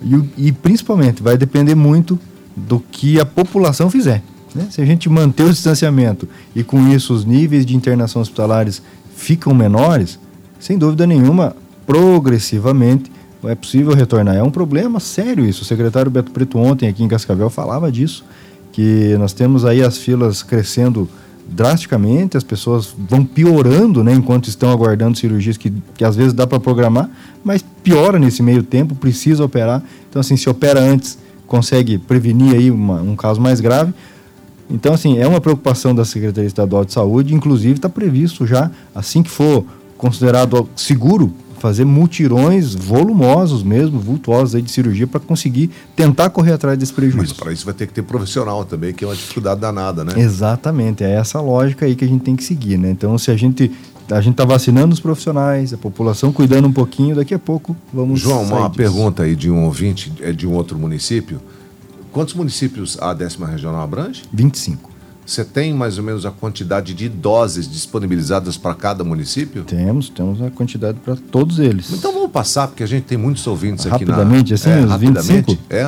E, 0.00 0.48
e, 0.48 0.52
principalmente 0.52 1.22
vai 1.22 1.36
depender 1.36 1.74
muito 1.74 2.18
do 2.56 2.80
que 2.80 3.20
a 3.20 3.26
população 3.26 3.90
fizer. 3.90 4.22
Né? 4.54 4.68
Se 4.70 4.80
a 4.80 4.84
gente 4.84 5.08
manter 5.08 5.44
o 5.44 5.50
distanciamento 5.50 6.28
e 6.54 6.62
com 6.62 6.88
isso 6.88 7.14
os 7.14 7.24
níveis 7.24 7.64
de 7.64 7.76
internação 7.76 8.22
hospitalares 8.22 8.82
ficam 9.16 9.54
menores, 9.54 10.18
sem 10.58 10.78
dúvida 10.78 11.06
nenhuma, 11.06 11.56
progressivamente 11.86 13.10
é 13.44 13.54
possível 13.54 13.94
retornar. 13.94 14.36
É 14.36 14.42
um 14.42 14.50
problema 14.50 15.00
sério 15.00 15.44
isso. 15.44 15.62
O 15.62 15.64
secretário 15.64 16.10
Beto 16.10 16.30
Preto 16.30 16.58
ontem 16.58 16.88
aqui 16.88 17.02
em 17.02 17.08
Cascavel 17.08 17.50
falava 17.50 17.90
disso, 17.90 18.24
que 18.70 19.16
nós 19.18 19.32
temos 19.32 19.64
aí 19.64 19.82
as 19.82 19.98
filas 19.98 20.42
crescendo 20.42 21.08
drasticamente, 21.48 22.36
as 22.36 22.44
pessoas 22.44 22.94
vão 22.96 23.24
piorando, 23.24 24.02
né, 24.04 24.14
enquanto 24.14 24.48
estão 24.48 24.70
aguardando 24.70 25.18
cirurgias 25.18 25.56
que, 25.56 25.72
que 25.96 26.04
às 26.04 26.14
vezes 26.14 26.32
dá 26.32 26.46
para 26.46 26.60
programar, 26.60 27.10
mas 27.44 27.64
piora 27.82 28.18
nesse 28.18 28.42
meio 28.42 28.62
tempo, 28.62 28.94
precisa 28.94 29.44
operar. 29.44 29.82
Então, 30.08 30.20
assim, 30.20 30.36
se 30.36 30.48
opera 30.48 30.80
antes, 30.80 31.18
consegue 31.46 31.98
prevenir 31.98 32.54
aí 32.54 32.70
uma, 32.70 33.02
um 33.02 33.16
caso 33.16 33.40
mais 33.40 33.60
grave. 33.60 33.92
Então, 34.70 34.94
assim, 34.94 35.18
é 35.18 35.26
uma 35.26 35.40
preocupação 35.40 35.94
da 35.94 36.04
Secretaria 36.04 36.46
Estadual 36.46 36.84
de 36.84 36.92
Saúde, 36.92 37.34
inclusive 37.34 37.74
está 37.74 37.88
previsto 37.88 38.46
já, 38.46 38.70
assim 38.94 39.22
que 39.22 39.30
for 39.30 39.64
considerado 39.96 40.68
seguro 40.74 41.32
fazer 41.62 41.84
mutirões 41.84 42.74
volumosos 42.74 43.62
mesmo, 43.62 44.00
vultuosos 44.00 44.56
aí 44.56 44.62
de 44.62 44.70
cirurgia 44.70 45.06
para 45.06 45.20
conseguir 45.20 45.70
tentar 45.94 46.28
correr 46.30 46.54
atrás 46.54 46.76
desse 46.76 46.92
prejuízo. 46.92 47.18
Mas 47.18 47.32
para 47.32 47.52
isso 47.52 47.64
vai 47.64 47.72
ter 47.72 47.86
que 47.86 47.92
ter 47.92 48.02
profissional 48.02 48.64
também, 48.64 48.92
que 48.92 49.04
é 49.04 49.06
uma 49.06 49.14
dificuldade 49.14 49.60
danada, 49.60 50.04
né? 50.04 50.14
Exatamente, 50.16 51.04
é 51.04 51.12
essa 51.12 51.40
lógica 51.40 51.86
aí 51.86 51.94
que 51.94 52.04
a 52.04 52.08
gente 52.08 52.22
tem 52.22 52.34
que 52.34 52.42
seguir, 52.42 52.76
né? 52.78 52.90
Então, 52.90 53.16
se 53.16 53.30
a 53.30 53.36
gente 53.36 53.70
a 54.10 54.20
gente 54.20 54.32
está 54.32 54.44
vacinando 54.44 54.92
os 54.92 54.98
profissionais, 54.98 55.72
a 55.72 55.78
população 55.78 56.32
cuidando 56.32 56.66
um 56.66 56.72
pouquinho, 56.72 57.14
daqui 57.14 57.32
a 57.32 57.38
pouco 57.38 57.76
vamos. 57.94 58.20
João, 58.20 58.42
uma 58.42 58.68
disso. 58.68 58.70
pergunta 58.76 59.22
aí 59.22 59.36
de 59.36 59.48
um 59.48 59.64
ouvinte 59.64 60.12
é 60.20 60.32
de 60.32 60.46
um 60.46 60.52
outro 60.54 60.76
município. 60.76 61.40
Quantos 62.12 62.34
municípios 62.34 62.98
a 63.00 63.14
décima 63.14 63.46
regional 63.46 63.82
abrange? 63.82 64.22
25. 64.32 64.90
Você 65.24 65.44
tem 65.44 65.72
mais 65.72 65.98
ou 65.98 66.04
menos 66.04 66.26
a 66.26 66.30
quantidade 66.30 66.92
de 66.94 67.08
doses 67.08 67.70
disponibilizadas 67.70 68.56
para 68.56 68.74
cada 68.74 69.02
município? 69.02 69.62
Temos, 69.64 70.08
temos 70.08 70.42
a 70.42 70.50
quantidade 70.50 70.98
para 70.98 71.16
todos 71.16 71.58
eles. 71.58 71.90
Então 71.92 72.12
vamos 72.12 72.30
passar, 72.30 72.68
porque 72.68 72.82
a 72.82 72.86
gente 72.86 73.04
tem 73.04 73.16
muitos 73.16 73.46
ouvintes 73.46 73.86
aqui 73.86 74.04
na... 74.04 74.16
Rapidamente, 74.16 74.52
assim, 74.52 74.70
é, 74.70 74.80
os 74.80 74.90
rapidamente, 74.90 75.56
25? 75.56 75.62
É. 75.70 75.80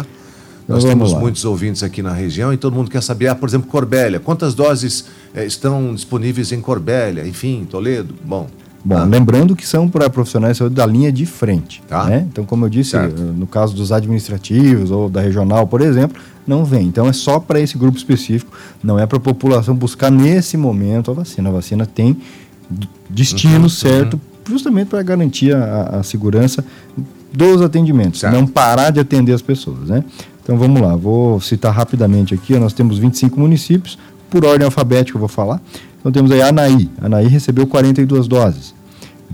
Então 0.64 0.76
Nós 0.76 0.84
temos 0.84 1.12
lá. 1.12 1.18
muitos 1.18 1.44
ouvintes 1.44 1.82
aqui 1.82 2.00
na 2.00 2.12
região 2.12 2.52
e 2.52 2.56
todo 2.56 2.74
mundo 2.74 2.90
quer 2.90 3.02
saber, 3.02 3.28
ah, 3.28 3.34
por 3.34 3.48
exemplo, 3.48 3.68
Corbélia. 3.68 4.18
Quantas 4.18 4.54
doses 4.54 5.04
é, 5.34 5.44
estão 5.44 5.94
disponíveis 5.94 6.52
em 6.52 6.60
Corbélia? 6.60 7.26
Enfim, 7.26 7.66
Toledo? 7.68 8.14
Bom, 8.24 8.48
Bom, 8.84 8.98
ah. 8.98 9.04
lembrando 9.04 9.56
que 9.56 9.66
são 9.66 9.88
para 9.88 10.10
profissionais 10.10 10.58
da 10.70 10.84
linha 10.84 11.10
de 11.10 11.24
frente. 11.24 11.82
Tá. 11.88 12.04
Né? 12.04 12.26
Então, 12.30 12.44
como 12.44 12.66
eu 12.66 12.68
disse, 12.68 12.90
certo. 12.90 13.18
no 13.18 13.46
caso 13.46 13.74
dos 13.74 13.90
administrativos 13.90 14.90
ou 14.90 15.08
da 15.08 15.22
regional, 15.22 15.66
por 15.66 15.80
exemplo, 15.80 16.20
não 16.46 16.66
vem. 16.66 16.86
Então, 16.86 17.08
é 17.08 17.12
só 17.12 17.40
para 17.40 17.58
esse 17.58 17.78
grupo 17.78 17.96
específico, 17.96 18.52
não 18.82 18.98
é 18.98 19.06
para 19.06 19.16
a 19.16 19.20
população 19.20 19.74
buscar 19.74 20.10
nesse 20.10 20.58
momento 20.58 21.10
a 21.10 21.14
vacina. 21.14 21.48
A 21.48 21.52
vacina 21.52 21.86
tem 21.86 22.18
destino 23.08 23.62
uhum, 23.62 23.68
certo, 23.70 24.14
uhum. 24.14 24.54
justamente 24.54 24.88
para 24.88 25.02
garantir 25.02 25.56
a, 25.56 26.00
a, 26.00 26.02
segurança 26.02 26.62
dos 27.32 27.62
atendimentos, 27.62 28.20
certo. 28.20 28.34
não 28.34 28.46
parar 28.46 28.90
de 28.90 29.00
atender 29.00 29.32
as 29.32 29.42
pessoas. 29.42 29.88
Né? 29.88 30.04
Então, 30.42 30.58
vamos 30.58 30.82
lá, 30.82 30.94
vou 30.94 31.40
citar 31.40 31.72
rapidamente 31.72 32.34
aqui. 32.34 32.54
Nós 32.58 32.74
temos 32.74 32.98
25 32.98 33.40
municípios, 33.40 33.98
por 34.28 34.44
ordem 34.44 34.66
alfabética 34.66 35.16
eu 35.16 35.20
vou 35.20 35.28
falar. 35.28 35.58
Então 36.04 36.12
temos 36.12 36.30
aí 36.30 36.42
Anaí. 36.42 36.90
Anaí 37.00 37.26
recebeu 37.28 37.66
42 37.66 38.28
doses. 38.28 38.73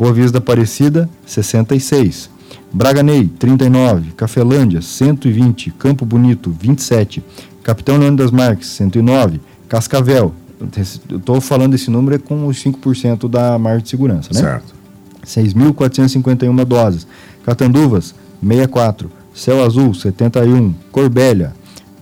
Boa 0.00 0.14
Vista 0.14 0.38
Aparecida, 0.38 1.10
66. 1.26 2.30
Braganei, 2.72 3.28
39. 3.38 4.12
Cafelândia, 4.12 4.80
120. 4.80 5.72
Campo 5.72 6.06
Bonito, 6.06 6.50
27. 6.58 7.22
Capitão 7.62 7.98
Leandro 7.98 8.24
das 8.24 8.30
Marques, 8.30 8.68
109. 8.68 9.42
Cascavel, 9.68 10.32
eu 10.58 11.18
estou 11.18 11.38
falando 11.38 11.74
esse 11.74 11.90
número 11.90 12.16
é 12.16 12.18
com 12.18 12.46
os 12.46 12.56
5% 12.64 13.28
da 13.28 13.58
margem 13.58 13.82
de 13.82 13.90
segurança, 13.90 14.30
né? 14.32 14.40
Certo. 14.40 14.74
6.451 15.22 16.64
doses. 16.64 17.06
Catanduvas, 17.44 18.14
64. 18.42 19.10
Céu 19.34 19.62
Azul, 19.62 19.92
71. 19.92 20.74
Corbélia, 20.90 21.52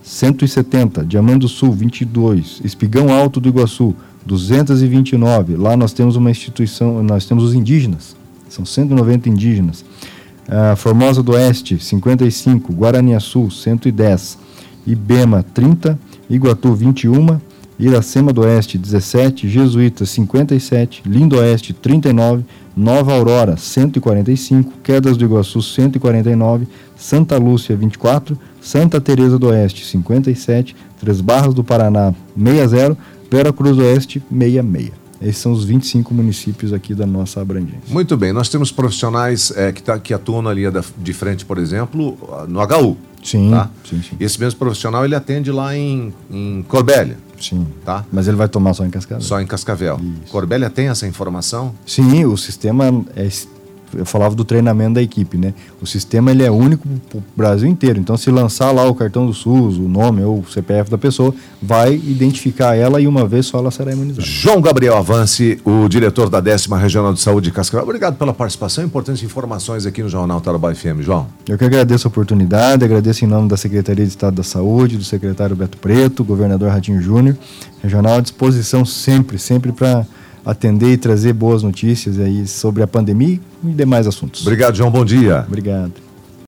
170. 0.05 1.05
Diamante 1.05 1.41
do 1.41 1.49
Sul, 1.49 1.73
22. 1.73 2.61
Espigão 2.63 3.13
Alto 3.13 3.41
do 3.41 3.49
Iguaçu, 3.49 3.93
229. 4.29 5.57
Lá 5.57 5.77
nós 5.77 5.93
temos 5.93 6.15
uma 6.15 6.31
instituição, 6.31 7.03
nós 7.03 7.25
temos 7.25 7.43
os 7.43 7.55
indígenas, 7.55 8.15
são 8.49 8.65
190 8.65 9.29
indígenas. 9.29 9.85
Uh, 10.47 10.77
Formosa 10.77 11.23
do 11.23 11.33
Oeste, 11.33 11.79
55. 11.79 12.73
Guaraniaçu, 12.73 13.51
110. 13.51 14.39
Ibema, 14.87 15.45
30. 15.55 15.99
Iguatu, 16.29 16.75
21. 16.75 17.39
Iracema 17.79 18.33
do 18.33 18.41
Oeste 18.41 18.77
17, 18.77 19.49
Jesuítas 19.49 20.11
57, 20.11 21.05
Lindo 21.07 21.37
Oeste 21.37 21.73
39, 21.73 22.45
Nova 22.77 23.13
Aurora 23.13 23.57
145, 23.57 24.73
Quedas 24.83 25.17
do 25.17 25.25
Iguaçu 25.25 25.63
149, 25.63 26.67
Santa 26.97 27.39
Lúcia 27.39 27.77
24, 27.77 28.37
Santa 28.61 29.01
Teresa 29.01 29.39
do 29.39 29.47
Oeste 29.47 29.87
57, 29.87 30.75
Três 30.99 31.21
Barras 31.21 31.55
do 31.55 31.63
Paraná 31.63 32.13
60, 32.37 32.97
Vera 33.31 33.53
Cruz 33.53 33.79
Oeste 33.79 34.23
66. 34.31 34.93
Esses 35.21 35.39
são 35.39 35.51
os 35.53 35.65
25 35.65 36.15
municípios 36.15 36.73
aqui 36.73 36.95
da 36.95 37.05
nossa 37.05 37.41
abrangência. 37.41 37.81
Muito 37.89 38.17
bem, 38.17 38.33
nós 38.33 38.49
temos 38.49 38.71
profissionais 38.71 39.53
é, 39.57 39.73
que, 39.73 39.83
tá, 39.83 39.99
que 39.99 40.15
atuam 40.15 40.41
na 40.41 40.53
linha 40.53 40.71
da, 40.71 40.83
de 40.97 41.13
frente, 41.13 41.45
por 41.45 41.59
exemplo, 41.59 42.17
no 42.47 42.61
HU. 42.61 42.97
Sim, 43.23 43.51
tá? 43.51 43.69
sim, 43.85 44.01
sim. 44.01 44.17
Esse 44.21 44.39
mesmo 44.39 44.61
profissional 44.61 45.05
ele 45.05 45.17
atende 45.17 45.51
lá 45.51 45.77
em, 45.77 46.15
em 46.31 46.65
Corbélia. 46.69 47.19
Sim. 47.41 47.67
Tá? 47.85 48.05
Mas 48.13 48.29
ele 48.29 48.37
vai 48.37 48.49
tomar 48.49 48.75
só 48.75 48.85
em 48.85 48.91
Cascavel. 48.91 49.21
Só 49.21 49.41
em 49.41 49.47
Cascavel. 49.47 50.01
Isso. 50.01 50.31
Corbélia 50.33 50.71
tem 50.71 50.89
essa 50.89 51.07
informação? 51.07 51.75
Sim, 51.85 52.25
o 52.25 52.37
sistema 52.37 53.05
é 53.17 53.29
eu 53.95 54.05
falava 54.05 54.35
do 54.35 54.45
treinamento 54.45 54.95
da 54.95 55.03
equipe, 55.03 55.37
né? 55.37 55.55
O 55.81 55.87
sistema 55.87 56.31
ele 56.31 56.43
é 56.43 56.51
único 56.51 56.87
para 57.09 57.19
o 57.19 57.23
Brasil 57.37 57.69
inteiro. 57.69 57.99
Então, 57.99 58.17
se 58.17 58.31
lançar 58.31 58.71
lá 58.73 58.89
o 58.89 58.95
cartão 58.95 59.27
do 59.27 59.33
SUS, 59.33 59.77
o 59.77 59.89
nome 59.89 60.23
ou 60.23 60.41
o 60.41 60.51
CPF 60.51 60.91
da 60.91 60.99
pessoa, 60.99 61.35
vai 61.61 61.95
identificar 61.95 62.75
ela 62.75 63.01
e 63.01 63.07
uma 63.07 63.27
vez 63.27 63.47
só 63.47 63.59
ela 63.59 63.71
será 63.71 63.93
imunizada. 63.93 64.27
João 64.27 64.61
Gabriel 64.61 64.97
Avance, 64.97 65.61
o 65.65 65.89
diretor 65.89 66.29
da 66.29 66.41
décima 66.41 66.79
Regional 66.79 67.13
de 67.13 67.21
Saúde 67.21 67.49
de 67.49 67.53
Cascavel. 67.53 67.85
Obrigado 67.85 68.17
pela 68.17 68.33
participação 68.33 68.85
importantes 68.85 69.23
informações 69.23 69.87
aqui 69.87 70.03
no 70.03 70.09
Jornal 70.09 70.41
Tarobá 70.41 70.75
FM, 70.75 71.01
João. 71.01 71.27
Eu 71.49 71.57
que 71.57 71.65
agradeço 71.65 72.07
a 72.07 72.11
oportunidade, 72.11 72.85
agradeço 72.85 73.25
em 73.25 73.29
nome 73.29 73.49
da 73.49 73.57
Secretaria 73.57 74.05
de 74.05 74.11
Estado 74.11 74.37
da 74.37 74.43
Saúde, 74.43 74.97
do 74.97 75.05
secretário 75.05 75.55
Beto 75.55 75.79
Preto, 75.79 76.25
governador 76.25 76.71
Ratinho 76.71 77.01
Júnior. 77.01 77.37
Regional 77.83 78.15
à 78.15 78.21
disposição 78.21 78.85
sempre, 78.85 79.39
sempre 79.39 79.73
para 79.73 80.07
atender 80.49 80.93
e 80.93 80.97
trazer 80.97 81.35
boas 81.35 81.63
notícias 81.63 82.19
aí 82.19 82.47
sobre 82.47 82.83
a 82.83 82.87
pandemia 82.87 83.39
e 83.63 83.69
demais 83.69 84.07
assuntos. 84.07 84.41
Obrigado, 84.41 84.75
João. 84.75 84.91
Bom 84.91 85.05
dia. 85.05 85.45
Obrigado. 85.47 86.08